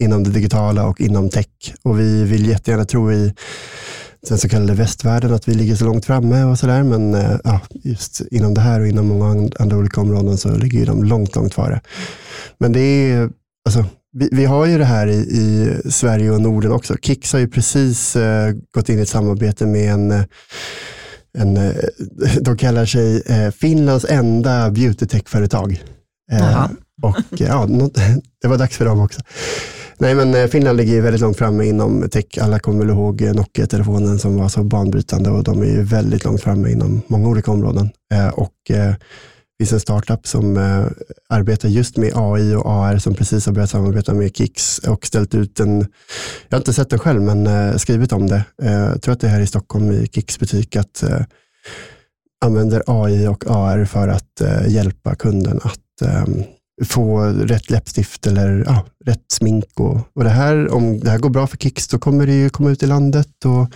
[0.05, 1.47] inom det digitala och inom tech.
[1.83, 3.35] Och vi vill jättegärna tro i
[4.29, 7.61] den så kallade västvärlden att vi ligger så långt framme och sådär, men eh, ja,
[7.73, 11.37] just inom det här och inom många and- andra olika områden så ligger de långt,
[11.37, 11.81] långt före.
[12.59, 13.31] Men det är,
[13.65, 16.97] alltså, vi, vi har ju det här i, i Sverige och Norden också.
[17.03, 20.23] Kicks har ju precis eh, gått in i ett samarbete med en, eh,
[21.39, 21.73] en eh,
[22.41, 25.83] de kallar sig Finlands enda beautytech-företag.
[26.33, 26.67] Eh,
[27.03, 27.67] och ja,
[28.43, 29.21] det var dags för dem också.
[29.99, 32.25] Nej, men eh, Finland ligger väldigt långt framme inom tech.
[32.41, 36.25] Alla kommer väl ihåg eh, Nokia-telefonen som var så banbrytande och de är ju väldigt
[36.25, 37.91] långt framme inom många olika områden.
[38.13, 38.97] Eh, och det
[39.59, 40.57] finns en startup som
[41.29, 45.35] arbetar just med AI och AR som precis har börjat samarbeta med Kicks och ställt
[45.35, 45.79] ut en,
[46.49, 48.45] jag har inte sett den själv, men skrivit om det.
[48.57, 51.05] Jag tror att det är här i Stockholm i Kicks butik, att
[52.45, 56.45] använder AI och AR för att hjälpa kunden att ehm,
[56.85, 59.81] få rätt läppstift eller ja, rätt smink.
[59.81, 62.51] Och, och det här, om det här går bra för Kicks, då kommer det ju
[62.51, 63.73] komma ut i landet och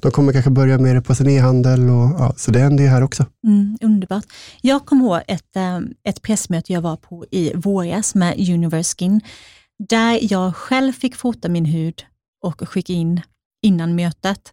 [0.00, 1.88] de kommer kanske börja med det på sin e-handel.
[1.88, 3.26] Och, ja, så det händer ju här också.
[3.46, 4.24] Mm, underbart.
[4.60, 9.20] Jag kommer ihåg ett, eh, ett pressmöte jag var på i våras med Universe Skin,
[9.88, 12.04] där jag själv fick fota min hud
[12.44, 13.20] och skicka in
[13.62, 14.52] innan mötet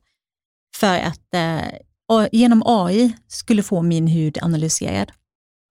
[0.76, 5.12] för att eh, genom AI skulle få min hud analyserad.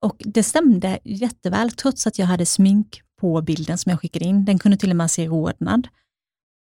[0.03, 4.45] Och det stämde jätteväl, trots att jag hade smink på bilden som jag skickade in.
[4.45, 5.89] Den kunde till och med se rodnad.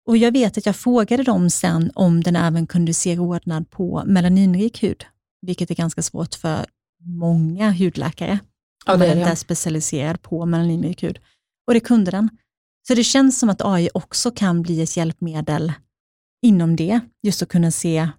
[0.07, 4.03] Och jag vet att jag frågade dem sen om den även kunde se rodnad på
[4.05, 5.05] melaninrik hud,
[5.41, 6.65] vilket är ganska svårt för
[7.03, 8.39] många hudläkare.
[8.85, 11.19] Ja, det är inte är specialiserad på melaninrik hud.
[11.67, 12.29] Och det kunde den.
[12.87, 15.73] Så det känns som att AI också kan bli ett hjälpmedel
[16.41, 18.09] inom det, just att kunna se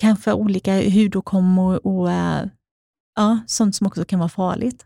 [0.00, 2.46] kanske olika hudåkommor och eh,
[3.20, 4.84] ja, sånt som också kan vara farligt.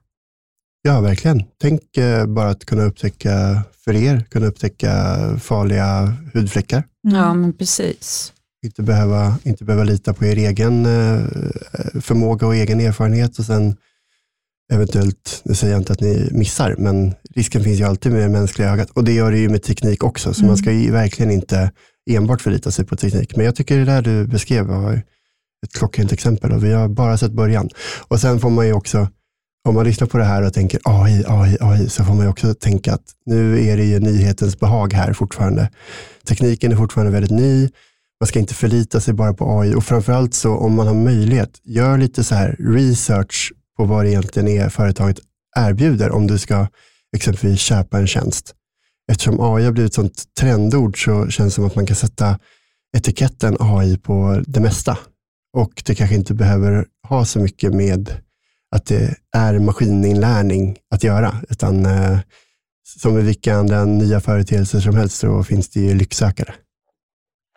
[0.83, 1.43] Ja, verkligen.
[1.61, 4.91] Tänk eh, bara att kunna upptäcka, för er, kunna upptäcka
[5.39, 6.83] farliga hudfläckar.
[7.05, 7.17] Mm.
[7.17, 8.33] Ja, men precis.
[8.65, 11.21] Inte behöva, inte behöva lita på er egen eh,
[12.01, 13.77] förmåga och egen erfarenhet och sen
[14.73, 18.29] eventuellt, nu säger jag inte att ni missar, men risken finns ju alltid med det
[18.29, 20.49] mänskliga ögat och det gör det ju med teknik också, så mm.
[20.49, 21.71] man ska ju verkligen inte
[22.11, 23.37] enbart förlita sig på teknik.
[23.37, 25.03] Men jag tycker det där du beskrev var
[25.65, 27.69] ett klockrent exempel och vi har bara sett början.
[28.09, 29.09] Och sen får man ju också,
[29.69, 32.31] om man lyssnar på det här och tänker AI, AI, AI, så får man ju
[32.31, 35.71] också tänka att nu är det ju nyhetens behag här fortfarande.
[36.29, 37.69] Tekniken är fortfarande väldigt ny.
[38.21, 41.61] Man ska inte förlita sig bara på AI och framförallt så om man har möjlighet,
[41.65, 45.19] gör lite så här research på vad det egentligen är företaget
[45.57, 46.67] erbjuder om du ska
[47.17, 48.55] exempelvis köpa en tjänst.
[49.13, 52.39] Eftersom AI har blivit ett sånt trendord så känns det som att man kan sätta
[52.97, 54.99] etiketten AI på det mesta.
[55.55, 58.11] Och det kanske inte behöver ha så mycket med
[58.77, 62.19] att det är maskininlärning att göra, utan eh,
[62.99, 66.55] som med vilka andra nya företeelser som helst så finns det ju lycksökare.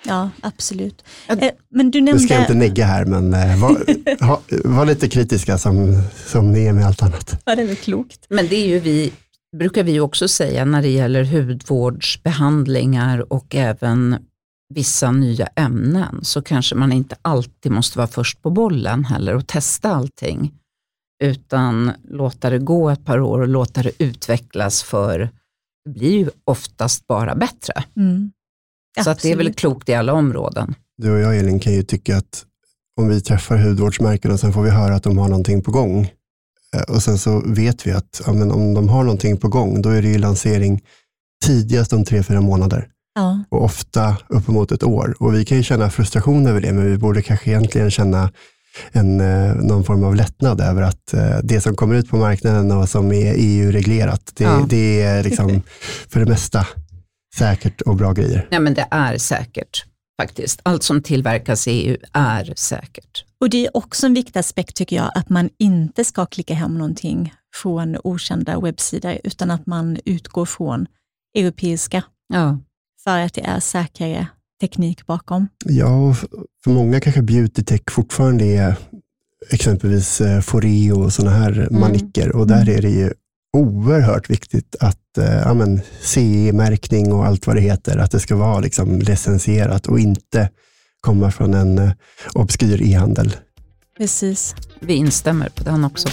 [0.06, 1.04] Ja, absolut.
[1.28, 1.38] Eh,
[1.70, 2.22] men du nämnde...
[2.22, 6.52] Nu ska jag inte negga här, men eh, var, ha, var, lite kritiska som, som
[6.52, 7.42] ni är med allt annat.
[7.46, 8.26] Ja, det är väl klokt.
[8.30, 9.14] Men det är ju vi,
[9.58, 14.18] brukar vi också säga när det gäller hudvårdsbehandlingar och även
[14.74, 19.48] vissa nya ämnen så kanske man inte alltid måste vara först på bollen heller och
[19.48, 20.54] testa allting.
[21.24, 25.30] Utan låta det gå ett par år och låta det utvecklas för
[25.86, 27.84] det blir ju oftast bara bättre.
[27.96, 28.32] Mm.
[29.04, 30.76] Så att det är väl klokt i alla områden.
[30.98, 32.46] Du och jag Elin kan ju tycka att
[33.00, 36.12] om vi träffar hudvårdsmärken och sen får vi höra att de har någonting på gång
[36.76, 39.90] eh, och sen så vet vi att ja, om de har någonting på gång, då
[39.90, 40.82] är det ju lansering
[41.46, 42.90] tidigast om tre, fyra månader.
[43.18, 43.44] Ja.
[43.50, 45.16] Och ofta uppemot ett år.
[45.20, 48.32] Och vi kan ju känna frustration över det, men vi borde kanske egentligen känna
[48.92, 52.72] en, eh, någon form av lättnad över att eh, det som kommer ut på marknaden
[52.72, 54.66] och som är EU-reglerat, det, ja.
[54.70, 55.62] det är liksom
[56.10, 56.68] för det mesta
[57.36, 58.48] säkert och bra grejer.
[58.52, 59.86] Nej, men det är säkert
[60.22, 60.60] faktiskt.
[60.64, 63.26] Allt som tillverkas i EU är säkert.
[63.42, 66.78] Och Det är också en viktig aspekt tycker jag, att man inte ska klicka hem
[66.78, 70.88] någonting från okända webbsidor, utan att man utgår från
[71.36, 72.04] europeiska
[72.34, 72.58] ja
[73.08, 74.28] för att det är säkrare
[74.62, 75.48] teknik bakom?
[75.66, 76.16] Ja,
[76.64, 78.76] för många kanske beauty tech fortfarande är
[79.52, 81.80] exempelvis eh, Foreo och sådana här mm.
[81.80, 82.78] manicker och där mm.
[82.78, 83.14] är det ju
[83.58, 88.60] oerhört viktigt att eh, ja, CE-märkning och allt vad det heter, att det ska vara
[88.60, 90.50] liksom licensierat och inte
[91.02, 91.92] komma från en eh,
[92.34, 93.36] obskyr e-handel.
[93.98, 94.56] Precis.
[94.80, 96.10] Vi instämmer på den också.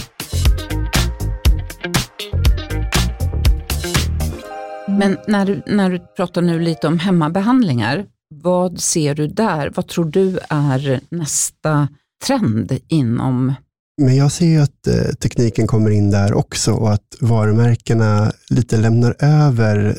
[4.97, 8.05] Men när du, när du pratar nu lite om hemmabehandlingar,
[8.43, 9.71] vad ser du där?
[9.75, 11.87] Vad tror du är nästa
[12.25, 13.53] trend inom
[14.01, 18.77] men jag ser ju att eh, tekniken kommer in där också och att varumärkena lite
[18.77, 19.97] lämnar över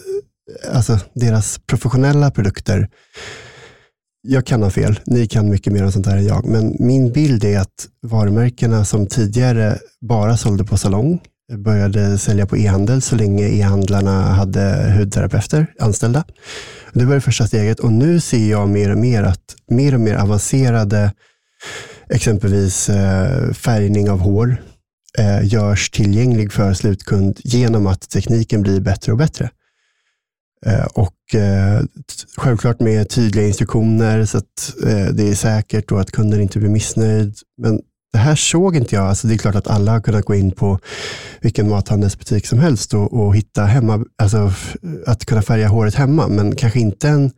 [0.73, 2.89] alltså deras professionella produkter.
[4.29, 7.13] Jag kan ha fel, ni kan mycket mer om sånt här än jag, men min
[7.13, 11.21] bild är att varumärkena som tidigare bara sålde på salong,
[11.53, 16.25] började sälja på e-handel så länge e-handlarna hade hudterapeuter anställda.
[16.93, 20.01] Det var det första steget och nu ser jag mer och mer att mer och
[20.01, 21.13] mer avancerade,
[22.11, 24.63] exempelvis eh, färgning av hår,
[25.19, 29.51] eh, görs tillgänglig för slutkund genom att tekniken blir bättre och bättre.
[30.67, 31.13] Eh, och
[32.37, 34.75] självklart med tydliga instruktioner så att
[35.13, 37.35] det är säkert och att kunden inte blir missnöjd.
[37.59, 37.81] Men
[38.13, 39.07] det här såg inte jag.
[39.07, 40.79] Alltså det är klart att alla har kunnat gå in på
[41.41, 44.53] vilken mathandelsbutik som helst och, och hitta hemma, alltså
[45.07, 47.31] att kunna färga håret hemma, men kanske inte en,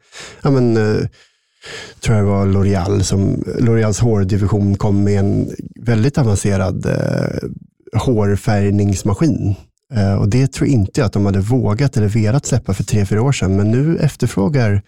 [0.42, 1.06] ja men, eh,
[2.00, 5.50] tror jag det var L'Oreal som, L'Oreals hårdivision kom med en
[5.80, 7.48] väldigt avancerad eh,
[8.00, 9.56] hårfärgningsmaskin
[9.94, 13.06] Eh, och Det tror inte jag att de hade vågat eller velat släppa för tre,
[13.06, 13.56] fyra år sedan.
[13.56, 14.82] Men nu efterfrågar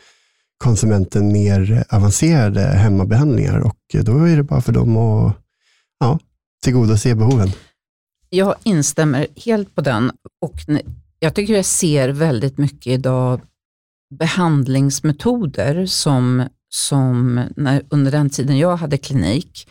[0.58, 5.36] konsumenten mer avancerade hemmabehandlingar och då är det bara för dem att
[6.00, 6.18] ja,
[6.62, 7.48] tillgodose behoven.
[8.28, 10.54] Jag instämmer helt på den och
[11.18, 13.40] jag tycker jag ser väldigt mycket idag
[14.14, 19.68] behandlingsmetoder som, som när, under den tiden jag hade klinik,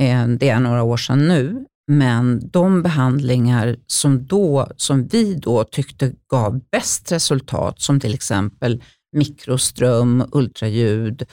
[0.00, 5.64] eh, det är några år sedan nu, men de behandlingar som, då, som vi då
[5.64, 11.26] tyckte gav bäst resultat, som till exempel mikroström, ultraljud,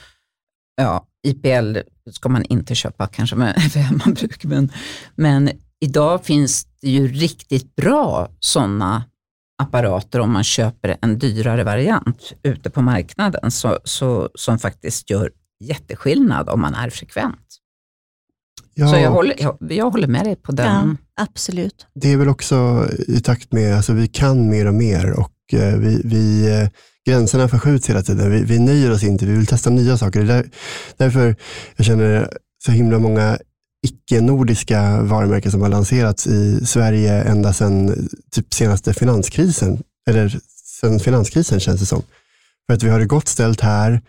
[0.76, 1.78] ja, IPL
[2.10, 4.72] ska man inte köpa kanske med, hemmabruk, men,
[5.14, 9.04] men idag finns det ju riktigt bra sådana
[9.62, 15.30] apparater om man köper en dyrare variant ute på marknaden så, så, som faktiskt gör
[15.60, 17.38] jätteskillnad om man är frekvent.
[18.74, 20.98] Ja, så jag håller, jag, jag, håller med dig på den.
[21.16, 21.86] Ja, absolut.
[21.94, 25.78] Det är väl också i takt med, alltså vi kan mer och mer och eh,
[25.78, 26.68] vi, vi eh,
[27.06, 28.30] gränserna förskjuts hela tiden.
[28.30, 30.22] Vi, vi nöjer oss inte, vi vill testa nya saker.
[30.22, 30.50] Det är där,
[30.96, 31.36] därför
[31.76, 32.28] jag känner
[32.64, 33.38] så himla många
[33.86, 39.82] icke-nordiska varumärken som har lanserats i Sverige ända sedan typ senaste finanskrisen.
[40.08, 40.38] Eller
[40.80, 42.02] sedan finanskrisen känns det som.
[42.66, 44.00] För att vi har det gott ställt här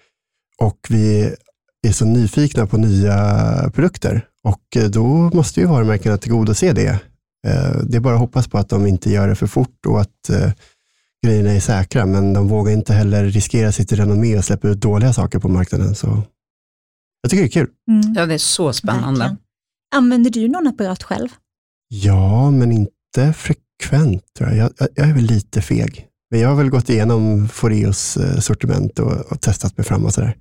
[0.62, 1.36] och vi
[1.88, 4.28] är så nyfikna på nya produkter.
[4.44, 7.00] Och eh, då måste ju varumärkena tillgodose det.
[7.48, 10.02] Eh, det är bara att hoppas på att de inte gör det för fort och
[10.02, 10.52] att eh,
[11.26, 15.14] grejerna är säkra, men de vågar inte heller riskera sitt renommé och släppa ut dåliga
[15.14, 15.96] saker på marknaden.
[15.96, 16.24] Så
[17.22, 17.70] jag tycker det är kul.
[17.92, 18.14] Mm.
[18.16, 19.20] Ja, det är så spännande.
[19.20, 19.38] Verkligen.
[19.96, 21.30] Använder du någon apparat själv?
[21.88, 24.24] Ja, men inte frekvent.
[24.38, 24.58] Tror jag.
[24.58, 26.08] Jag, jag är väl lite feg.
[26.32, 30.38] Men jag har väl gått igenom Foreos sortiment och, och testat mig fram och sådär.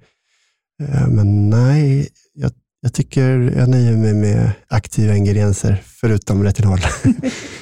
[1.08, 2.52] Men nej, jag
[2.84, 6.78] jag tycker jag nöjer mig med aktiva ingredienser, förutom retinol.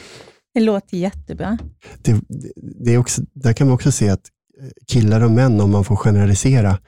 [0.54, 1.58] det låter jättebra.
[2.02, 2.20] Det,
[2.56, 5.84] det är också, där kan man också se att eh, killar och män, om man
[5.84, 6.78] får generalisera,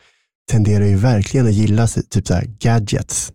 [0.51, 3.33] tenderar ju verkligen att gilla typ så gadgets.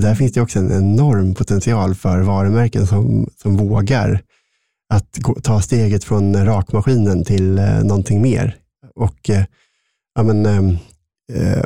[0.00, 4.22] Där finns det också en enorm potential för varumärken som, som vågar
[4.88, 8.56] att gå, ta steget från rakmaskinen till eh, någonting mer.
[8.94, 9.44] Och eh,
[10.14, 10.76] ja, men, ehm,
[11.32, 11.64] eh, eh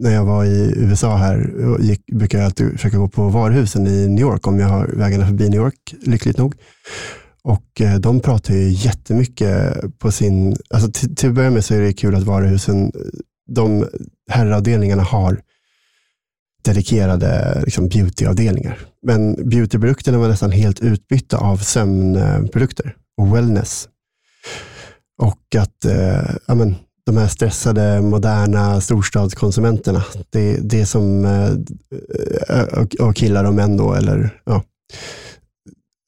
[0.00, 1.50] när jag var i USA här,
[1.80, 5.26] gick, brukar jag alltid försöka gå på varuhusen i New York om jag har vägarna
[5.26, 6.54] förbi New York, lyckligt nog.
[7.44, 10.56] Och eh, de pratar ju jättemycket på sin...
[10.70, 12.92] Alltså till, till att börja med så är det kul att varuhusen,
[13.48, 13.86] de
[14.30, 15.40] herravdelningarna har
[16.64, 18.78] dedikerade liksom, beautyavdelningar.
[19.02, 23.88] Men beautyprodukterna var nästan helt utbytta av sömnprodukter och wellness.
[25.18, 26.74] Och att eh, ja, men,
[27.06, 30.04] de här stressade, moderna storstadskonsumenterna.
[30.30, 34.62] Det, det som, eh, och killar och män då, eller ja,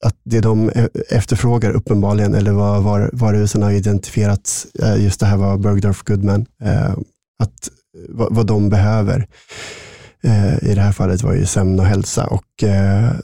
[0.05, 5.27] att det de e, efterfrågar uppenbarligen, eller vad var, varuhusen har identifierat, eh, just det
[5.27, 6.93] här var Bergdorf Goodman, eh,
[7.39, 7.71] att
[8.09, 9.27] vad, vad de behöver
[10.63, 12.45] i det här fallet var ju sömn och hälsa och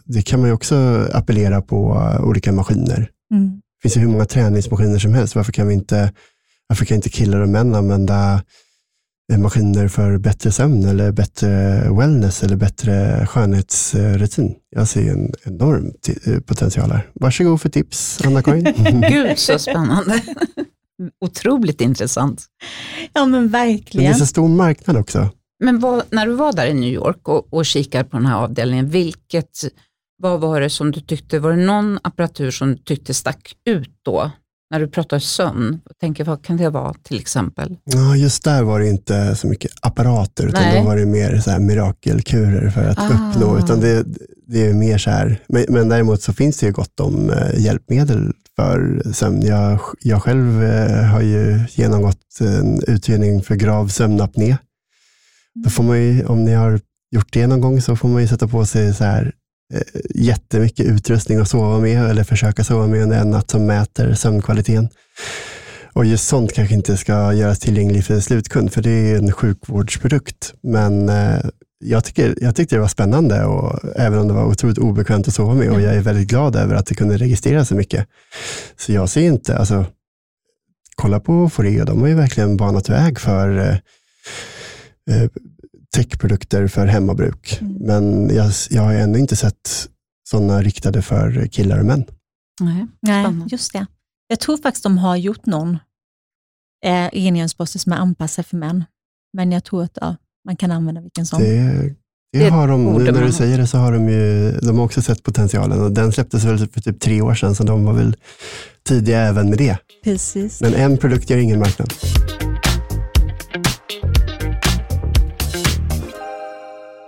[0.04, 3.10] det kan man ju också appellera på olika maskiner.
[3.34, 3.60] Mm.
[3.82, 5.34] Det finns ju hur många träningsmaskiner som helst.
[5.34, 6.12] Varför kan vi inte
[6.70, 8.42] varför kan inte killar och män använda
[9.32, 11.48] eh, maskiner för bättre sömn eller bättre
[11.98, 14.54] wellness eller bättre skönhetsrutin.
[14.70, 15.92] Jag ser en enorm
[16.26, 17.10] eh, potential här.
[17.14, 18.64] Varsågod för tips, Anna-Karin.
[19.10, 20.22] Gud så spännande.
[21.20, 22.44] Otroligt intressant.
[23.12, 24.04] Ja men verkligen.
[24.04, 25.28] Men det är så stor marknad också.
[25.64, 28.36] Men vad, när du var där i New York och, och kikade på den här
[28.36, 29.58] avdelningen, vilket,
[30.18, 34.00] vad var det som du tyckte, var det någon apparatur som du tyckte stack ut
[34.02, 34.30] då?
[34.70, 37.76] När du pratar sömn, tänker, vad kan det vara till exempel?
[37.84, 40.80] Ja, just där var det inte så mycket apparater, utan Nej.
[40.80, 43.06] då var det mer så här mirakelkurer för att ah.
[43.06, 43.58] uppnå.
[43.58, 44.04] Utan det,
[44.46, 47.60] det är mer så här, men, men däremot så finns det ju gott om eh,
[47.60, 49.42] hjälpmedel för sömn.
[49.42, 54.56] Jag, jag själv eh, har ju genomgått en utredning för grav sömnapné.
[55.64, 56.80] Då får man ju, om ni har
[57.10, 59.32] gjort det någon gång så får man ju sätta på sig så här
[60.14, 64.88] jättemycket utrustning att sova med eller försöka sova med under en natt som mäter sömnkvaliteten.
[65.92, 69.32] Och just sånt kanske inte ska göras tillgängligt för en slutkund, för det är en
[69.32, 70.54] sjukvårdsprodukt.
[70.62, 71.40] Men eh,
[71.78, 75.34] jag, tycker, jag tyckte det var spännande, och, även om det var otroligt obekvämt att
[75.34, 75.70] sova med.
[75.70, 78.06] Och jag är väldigt glad över att det kunde registrera så mycket.
[78.76, 79.86] Så jag ser inte, alltså,
[80.94, 83.76] kolla på Foreo, de har ju verkligen banat väg för eh,
[85.16, 85.30] eh,
[85.96, 87.58] techprodukter för hemmabruk.
[87.60, 87.74] Mm.
[87.74, 89.88] Men jag, jag har ännu inte sett
[90.28, 92.04] sådana riktade för killar och män.
[92.60, 92.86] Nej.
[93.02, 93.46] Nej, Spännande.
[93.48, 93.86] just det.
[94.28, 95.78] Jag tror faktiskt de har gjort någon
[96.84, 98.84] eh, rengöringsborste som är anpassad för män.
[99.32, 101.42] Men jag tror att ja, man kan använda vilken som.
[101.42, 101.94] Det,
[102.32, 105.02] det, har de, nu när du säger det så har de ju de har också
[105.02, 108.16] sett potentialen och den släpptes väl för typ tre år sedan så de var väl
[108.82, 109.78] tidiga även med det.
[110.04, 110.60] Precis.
[110.60, 111.92] Men en produkt gör ingen marknad.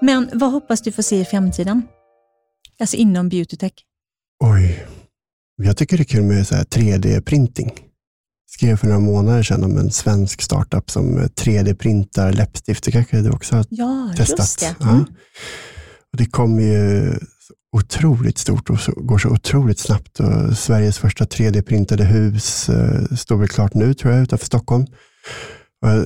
[0.03, 1.83] Men vad hoppas du få se i framtiden?
[2.81, 3.73] Alltså inom beautytech.
[4.45, 4.87] Oj,
[5.63, 7.71] jag tycker det är kul med så här 3D-printing.
[8.51, 12.85] Skrev för några månader sedan om en svensk startup som 3D-printar läppstift.
[12.85, 14.39] Det kanske du också har Ja, testat?
[14.39, 14.75] just det.
[14.81, 14.91] Ja.
[14.91, 15.05] Mm.
[16.13, 17.13] Och det kommer ju
[17.77, 20.21] otroligt stort och går så otroligt snabbt.
[20.21, 24.87] Och Sveriges första 3D-printade hus eh, står väl klart nu tror jag utanför Stockholm.
[25.83, 26.05] Och, eh,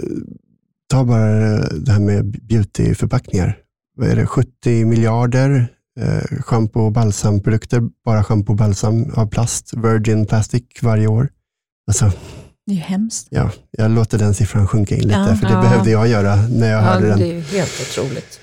[0.90, 3.58] ta bara det här med beautyförpackningar.
[3.96, 4.26] Vad är det?
[4.26, 5.68] 70 miljarder
[6.00, 11.28] eh, shampoo och balsamprodukter, bara shampoo och balsam av plast, virgin plastic varje år.
[11.88, 12.12] Alltså,
[12.66, 13.26] Det är ju hemskt.
[13.30, 15.36] ja, jag låter den siffran sjunka in lite, Ja.
[15.36, 15.60] för det Ja.
[15.62, 17.18] behövde jag göra när jag Ja, hörde den.
[17.18, 18.40] det är ju helt otroligt.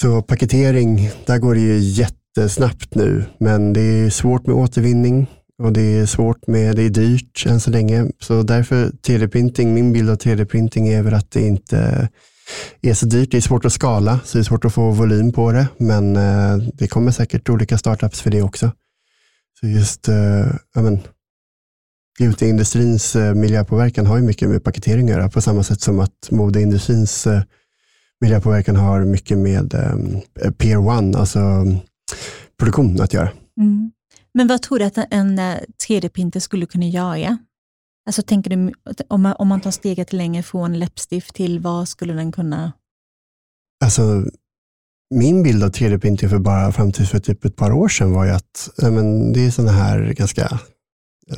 [0.00, 5.26] Så paketering, där går det ju jättesnabbt nu, men det är svårt med återvinning
[5.62, 8.06] och det är svårt med, det är dyrt än så länge.
[8.20, 12.08] Så därför 3D-printing, min bild av 3D-printing är väl att det inte
[12.90, 13.30] är så dyrt.
[13.30, 16.16] Det är svårt att skala, så det är svårt att få volym på det, men
[16.16, 18.70] eh, det kommer säkert olika startups för det också.
[19.60, 20.82] Så just, eh, ja
[23.16, 27.26] eh, miljöpåverkan har ju mycket med paketering att göra, på samma sätt som att modeindustrins
[27.26, 27.42] eh,
[28.20, 31.40] miljöpåverkan har mycket med eh, peer one, alltså
[32.58, 33.30] produktion att göra.
[33.60, 33.90] Mm.
[34.34, 35.56] Men vad tror du att en eh,
[35.88, 37.38] 3D-printer skulle kunna göra?
[38.06, 38.72] Alltså tänker du,
[39.08, 42.72] om man, om man tar steget längre från läppstift till vad skulle den kunna...
[43.84, 44.24] Alltså,
[45.14, 48.24] min bild av 3D-printing för bara fram till för typ ett par år sedan var
[48.24, 50.58] ju att men det är sådana här ganska,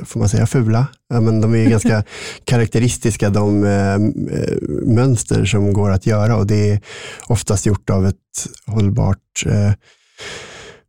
[0.05, 0.87] får man säga fula?
[1.09, 2.03] Ja, men de är ju ganska
[2.43, 6.81] karaktäristiska, de eh, eh, mönster som går att göra och det är
[7.27, 9.71] oftast gjort av ett hållbart eh,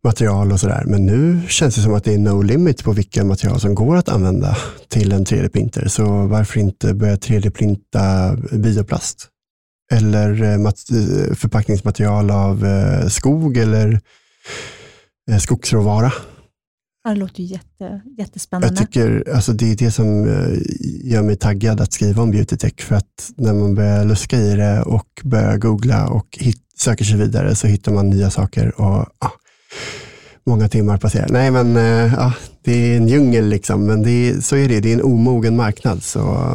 [0.05, 0.85] material och sådär.
[0.87, 3.97] Men nu känns det som att det är no limit på vilka material som går
[3.97, 4.57] att använda
[4.89, 5.89] till en 3D-printer.
[5.89, 9.29] Så varför inte börja 3D-printa bioplast?
[9.93, 14.01] Eller eh, eh, förpackningsmaterial av eh, skog eller
[15.41, 16.13] skogsråvara.
[17.05, 18.77] Det låter ju jätte, Jag jättespännande.
[18.77, 20.25] tycker alltså det är det som
[21.05, 22.81] gör mig taggad att skriva om beautytech.
[22.81, 27.17] För att när man börjar luska i det och börjar googla och hit, söker sig
[27.17, 28.81] vidare så hittar man nya saker.
[28.81, 29.33] och ah,
[30.47, 31.29] Många timmar passerar.
[31.29, 33.87] Nej, men eh, ja, det är en djungel liksom.
[33.87, 34.81] Men det är, så är det.
[34.81, 36.03] Det är en omogen marknad.
[36.03, 36.47] Så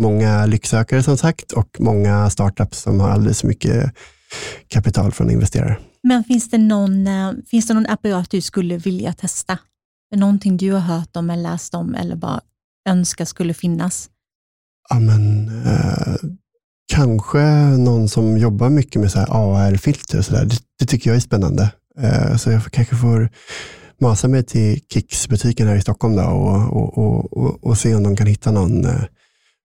[0.00, 3.92] många lycksökare som sagt och många startups som har alldeles för mycket
[4.68, 5.78] kapital från investerare.
[6.02, 9.58] Men finns det, någon, eh, finns det någon apparat du skulle vilja testa?
[10.16, 12.40] Någonting du har hört om eller läst om eller bara
[12.88, 14.08] önskar skulle finnas?
[14.88, 16.14] Ja, men, eh,
[16.92, 17.38] kanske
[17.78, 20.44] någon som jobbar mycket med AR-filter.
[20.44, 21.70] Det, det tycker jag är spännande.
[22.02, 23.28] Eh, så jag kanske får
[24.00, 28.16] masa mig till Kicks-butiken här i Stockholm då och, och, och, och, se om de
[28.16, 29.02] kan hitta någon eh,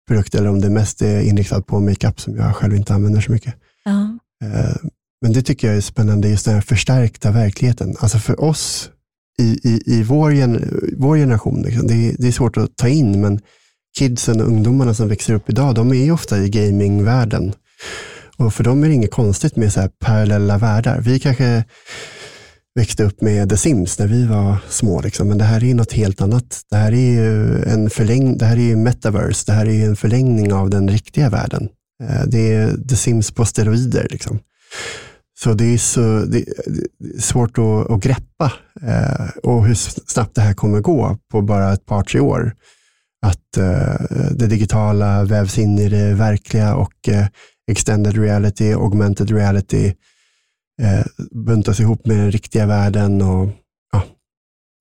[0.07, 3.31] produkt eller om det mest är inriktat på makeup som jag själv inte använder så
[3.31, 3.53] mycket.
[3.85, 4.17] Ja.
[4.43, 4.75] Eh,
[5.21, 7.95] Men det tycker jag är spännande, just den här förstärkta verkligheten.
[7.99, 8.89] Alltså för oss
[9.39, 10.31] i, i, i vår,
[10.97, 13.39] vår generation, liksom, det, är, det är svårt att ta in, men
[13.97, 17.53] kidsen och ungdomarna som växer upp idag, de är ofta i gamingvärlden.
[18.37, 21.01] Och för dem är det inget konstigt med så här parallella världar.
[21.01, 21.63] Vi kanske
[22.75, 25.73] växte upp med The Sims när vi var små, liksom, men det här är ju
[25.73, 26.61] något helt annat.
[26.69, 29.85] Det här är ju en förläng, det här är ju metaverse, det här är ju
[29.85, 31.69] en förlängning av den riktiga världen.
[32.03, 34.07] Eh, det är The Sims på steroider.
[34.09, 34.39] Liksom.
[35.39, 36.45] Så det är, så, det
[36.99, 39.73] det är svårt att, att greppa eh, och hur
[40.05, 42.53] snabbt det här kommer gå på bara ett par, tre år.
[43.25, 47.25] Att eh, det digitala vävs in i det verkliga och eh,
[47.71, 49.93] extended reality, augmented reality
[50.81, 53.21] eh, buntas ihop med den riktiga världen.
[53.21, 53.49] Och,
[53.91, 54.03] ja,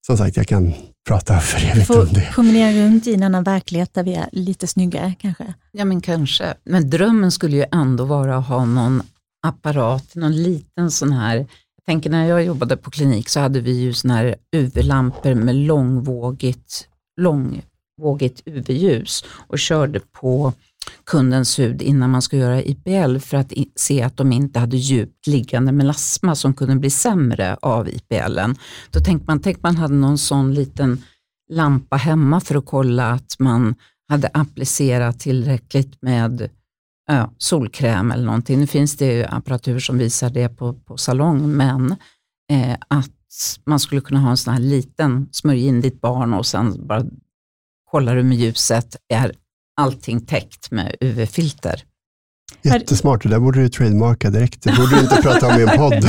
[0.06, 0.72] som sagt, jag kan
[1.08, 2.28] prata för Vi evigt om får det.
[2.32, 5.54] promenera runt i en annan verklighet där vi är lite snyggare kanske.
[5.72, 6.54] Ja men kanske.
[6.64, 9.02] Men drömmen skulle ju ändå vara att ha någon
[9.46, 11.36] apparat, någon liten sån här.
[11.36, 15.54] Jag tänker när jag jobbade på klinik så hade vi ju såna här UV-lampor med
[15.54, 16.88] långvågigt,
[17.20, 20.52] långvågigt UV-ljus och körde på
[21.04, 25.26] kundens hud innan man skulle göra IPL för att se att de inte hade djupt
[25.26, 28.56] liggande melasma som kunde bli sämre av IPLen.
[28.90, 31.02] Då tänkte man, tänk man hade någon sån liten
[31.52, 33.74] lampa hemma för att kolla att man
[34.08, 36.50] hade applicerat tillräckligt med
[37.06, 38.60] ja, solkräm eller någonting.
[38.60, 41.90] Nu finns det ju apparatur som visar det på, på salong, men
[42.50, 43.10] eh, att
[43.66, 47.04] man skulle kunna ha en sån här liten, smörj in ditt barn och sen bara
[47.90, 49.32] kollar du med ljuset, är
[49.76, 51.84] allting täckt med UV-filter.
[52.62, 54.62] Jättesmart, det där borde du trademarka direkt.
[54.62, 56.04] Det borde du inte prata om i en podd.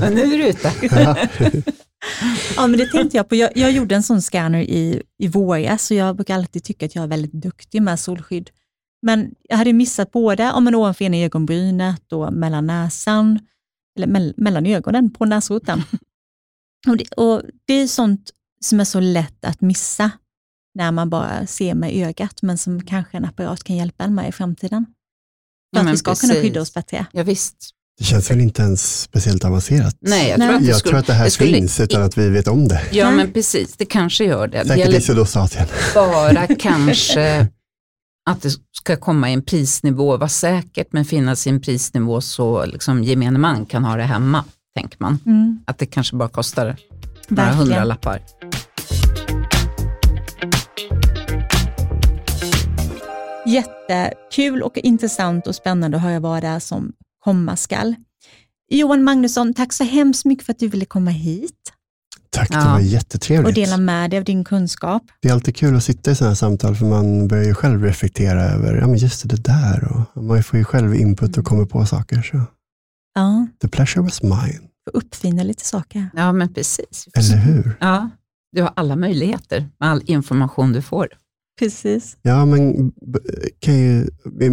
[0.00, 0.72] Men nu är du ute.
[2.56, 3.34] ja, men det tänkte jag på.
[3.34, 6.94] Jag, jag gjorde en sån scanner i, i våras, så jag brukar alltid tycka att
[6.94, 8.50] jag är väldigt duktig med solskydd.
[9.02, 13.38] Men jag hade missat både ja, men ovanför ena ögonbrynet och mellan näsan,
[13.96, 15.82] eller me mellan ögonen på näsroten.
[16.88, 18.30] och, det, och det är sånt
[18.60, 20.10] som är så lätt att missa
[20.78, 24.28] när man bara ser med ögat, men som kanske en apparat kan hjälpa en med
[24.28, 24.86] i framtiden.
[25.76, 26.30] För ja, att vi ska precis.
[26.30, 27.06] kunna skydda oss bättre.
[27.12, 27.54] Ja, visst.
[27.98, 29.96] Det känns väl inte ens speciellt avancerat?
[30.00, 32.02] Nej, jag, tror, Att det, jag skulle, tror att det här det skulle, finns utan
[32.02, 32.82] att vi vet om det.
[32.92, 33.76] Ja, men precis.
[33.76, 34.66] Det kanske gör det.
[34.66, 35.66] Säkert isodosatien.
[35.94, 37.48] Bara kanske
[38.30, 42.66] att det ska komma i en prisnivå, vara säkert men finnas i en prisnivå så
[42.66, 44.44] liksom gemene man kan ha det hemma,
[44.76, 45.18] tänker man.
[45.26, 45.60] Mm.
[45.66, 46.76] Att det kanske bara kostar
[47.28, 48.22] några hundra lappar.
[53.48, 56.92] Jättekul och intressant och spännande att höra vad det är som
[57.24, 57.94] komma skall.
[58.70, 61.72] Johan Magnusson, tack så hemskt mycket för att du ville komma hit.
[62.30, 62.58] Tack, ja.
[62.58, 63.48] det var jättetrevligt.
[63.48, 65.02] Och dela med dig av din kunskap.
[65.20, 67.84] Det är alltid kul att sitta i sådana här samtal, för man börjar ju själv
[67.84, 70.06] reflektera över, ja men just det, där.
[70.14, 72.22] Och man får ju själv input och kommer på saker.
[72.22, 72.42] Så.
[73.14, 73.46] Ja.
[73.62, 74.68] The pleasure was mine.
[74.92, 76.10] Uppfinna lite saker.
[76.14, 77.08] Ja, men precis.
[77.14, 77.76] Eller hur?
[77.80, 78.10] Ja,
[78.52, 81.08] du har alla möjligheter med all information du får.
[81.58, 82.16] Precis.
[82.22, 82.92] Ja, men
[83.60, 84.08] kan ju,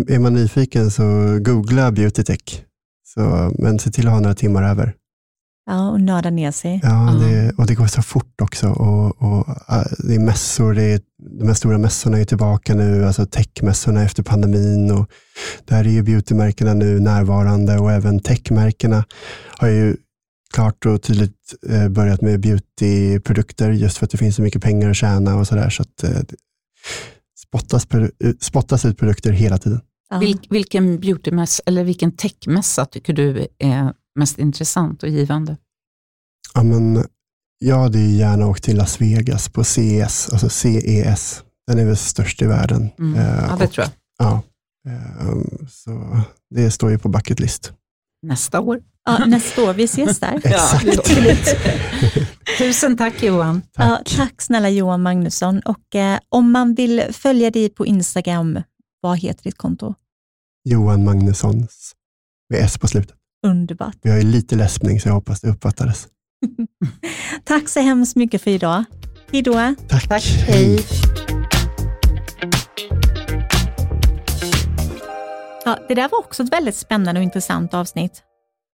[0.07, 1.03] är man nyfiken så
[1.41, 2.63] googla beautytech.
[3.07, 4.95] Så, men se till att ha några timmar över.
[5.65, 6.79] Ja, och nörda ner sig.
[6.83, 8.69] Ja, det, och det går så fort också.
[8.69, 9.47] Och, och,
[9.97, 10.99] det är mässor, det är,
[11.39, 14.91] de här stora mässorna är tillbaka nu, alltså techmässorna efter pandemin.
[14.91, 15.09] Och
[15.65, 19.05] där är ju beautymärkena nu närvarande och även techmärkena
[19.57, 19.97] har ju
[20.53, 24.89] klart och tydligt eh, börjat med beautyprodukter just för att det finns så mycket pengar
[24.89, 25.69] att tjäna och sådär.
[25.69, 26.21] Så att eh,
[27.39, 27.87] spottas,
[28.39, 29.81] spottas ut produkter hela tiden.
[30.19, 35.57] Vil, vilken beautymässa eller vilken techmässa tycker du är mest intressant och givande?
[36.53, 37.05] Ja, men,
[37.57, 41.43] jag hade gärna åkt till Las Vegas på CES, alltså CES.
[41.67, 42.89] Den är väl störst i världen.
[42.99, 43.15] Mm.
[43.15, 43.91] Eh, ja, det och, tror jag.
[44.17, 44.41] Ja,
[44.87, 47.73] eh, så det står ju på bucket list.
[48.21, 48.81] Nästa år.
[49.05, 49.73] Ja, nästa år.
[49.73, 50.33] Vi ses där.
[50.43, 51.09] Exakt.
[52.57, 53.61] Tusen tack Johan.
[53.61, 53.85] Tack.
[53.85, 55.59] Ja, tack snälla Johan Magnusson.
[55.59, 58.61] Och, eh, om man vill följa dig på Instagram,
[59.01, 59.93] vad heter ditt konto?
[60.63, 61.91] Johan Magnussons,
[62.49, 63.15] med S på slutet.
[63.47, 63.97] Underbart.
[64.01, 66.07] Jag är lite läspning så jag hoppas det uppfattades.
[67.43, 68.83] tack så hemskt mycket för idag.
[69.31, 69.75] Hej då.
[69.87, 70.07] Tack.
[70.07, 70.23] tack.
[70.23, 70.79] Hej.
[75.65, 78.23] Ja, det där var också ett väldigt spännande och intressant avsnitt.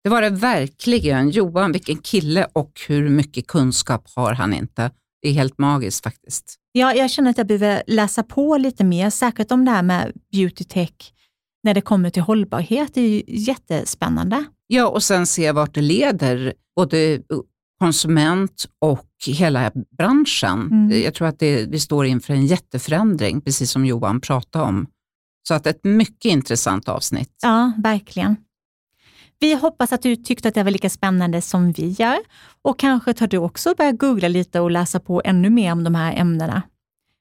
[0.03, 1.29] Det var det verkligen.
[1.29, 4.91] Johan, vilken kille och hur mycket kunskap har han inte?
[5.21, 6.55] Det är helt magiskt faktiskt.
[6.71, 10.11] Ja, jag känner att jag behöver läsa på lite mer, särskilt om det här med
[10.31, 11.13] beauty tech
[11.63, 12.93] när det kommer till hållbarhet.
[12.93, 14.45] Det är ju jättespännande.
[14.67, 17.21] Ja, och sen se vart det leder, både
[17.79, 20.67] konsument och hela branschen.
[20.71, 21.01] Mm.
[21.01, 24.87] Jag tror att det, vi står inför en jätteförändring, precis som Johan pratade om.
[25.47, 27.33] Så att ett mycket intressant avsnitt.
[27.41, 28.35] Ja, verkligen.
[29.41, 32.17] Vi hoppas att du tyckte att det var lika spännande som vi gör
[32.61, 35.95] och kanske tar du också börja googla lite och läsa på ännu mer om de
[35.95, 36.61] här ämnena.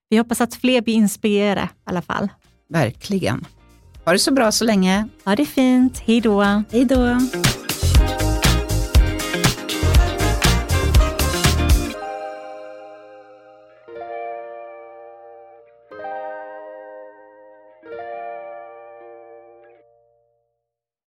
[0.08, 2.28] Vi hoppas att fler blir inspirerade i alla fall.
[2.68, 3.44] Verkligen.
[4.04, 5.08] Ha det så bra så länge.
[5.24, 5.98] Ha det fint.
[5.98, 6.42] Hej då.
[6.70, 7.18] Hej då.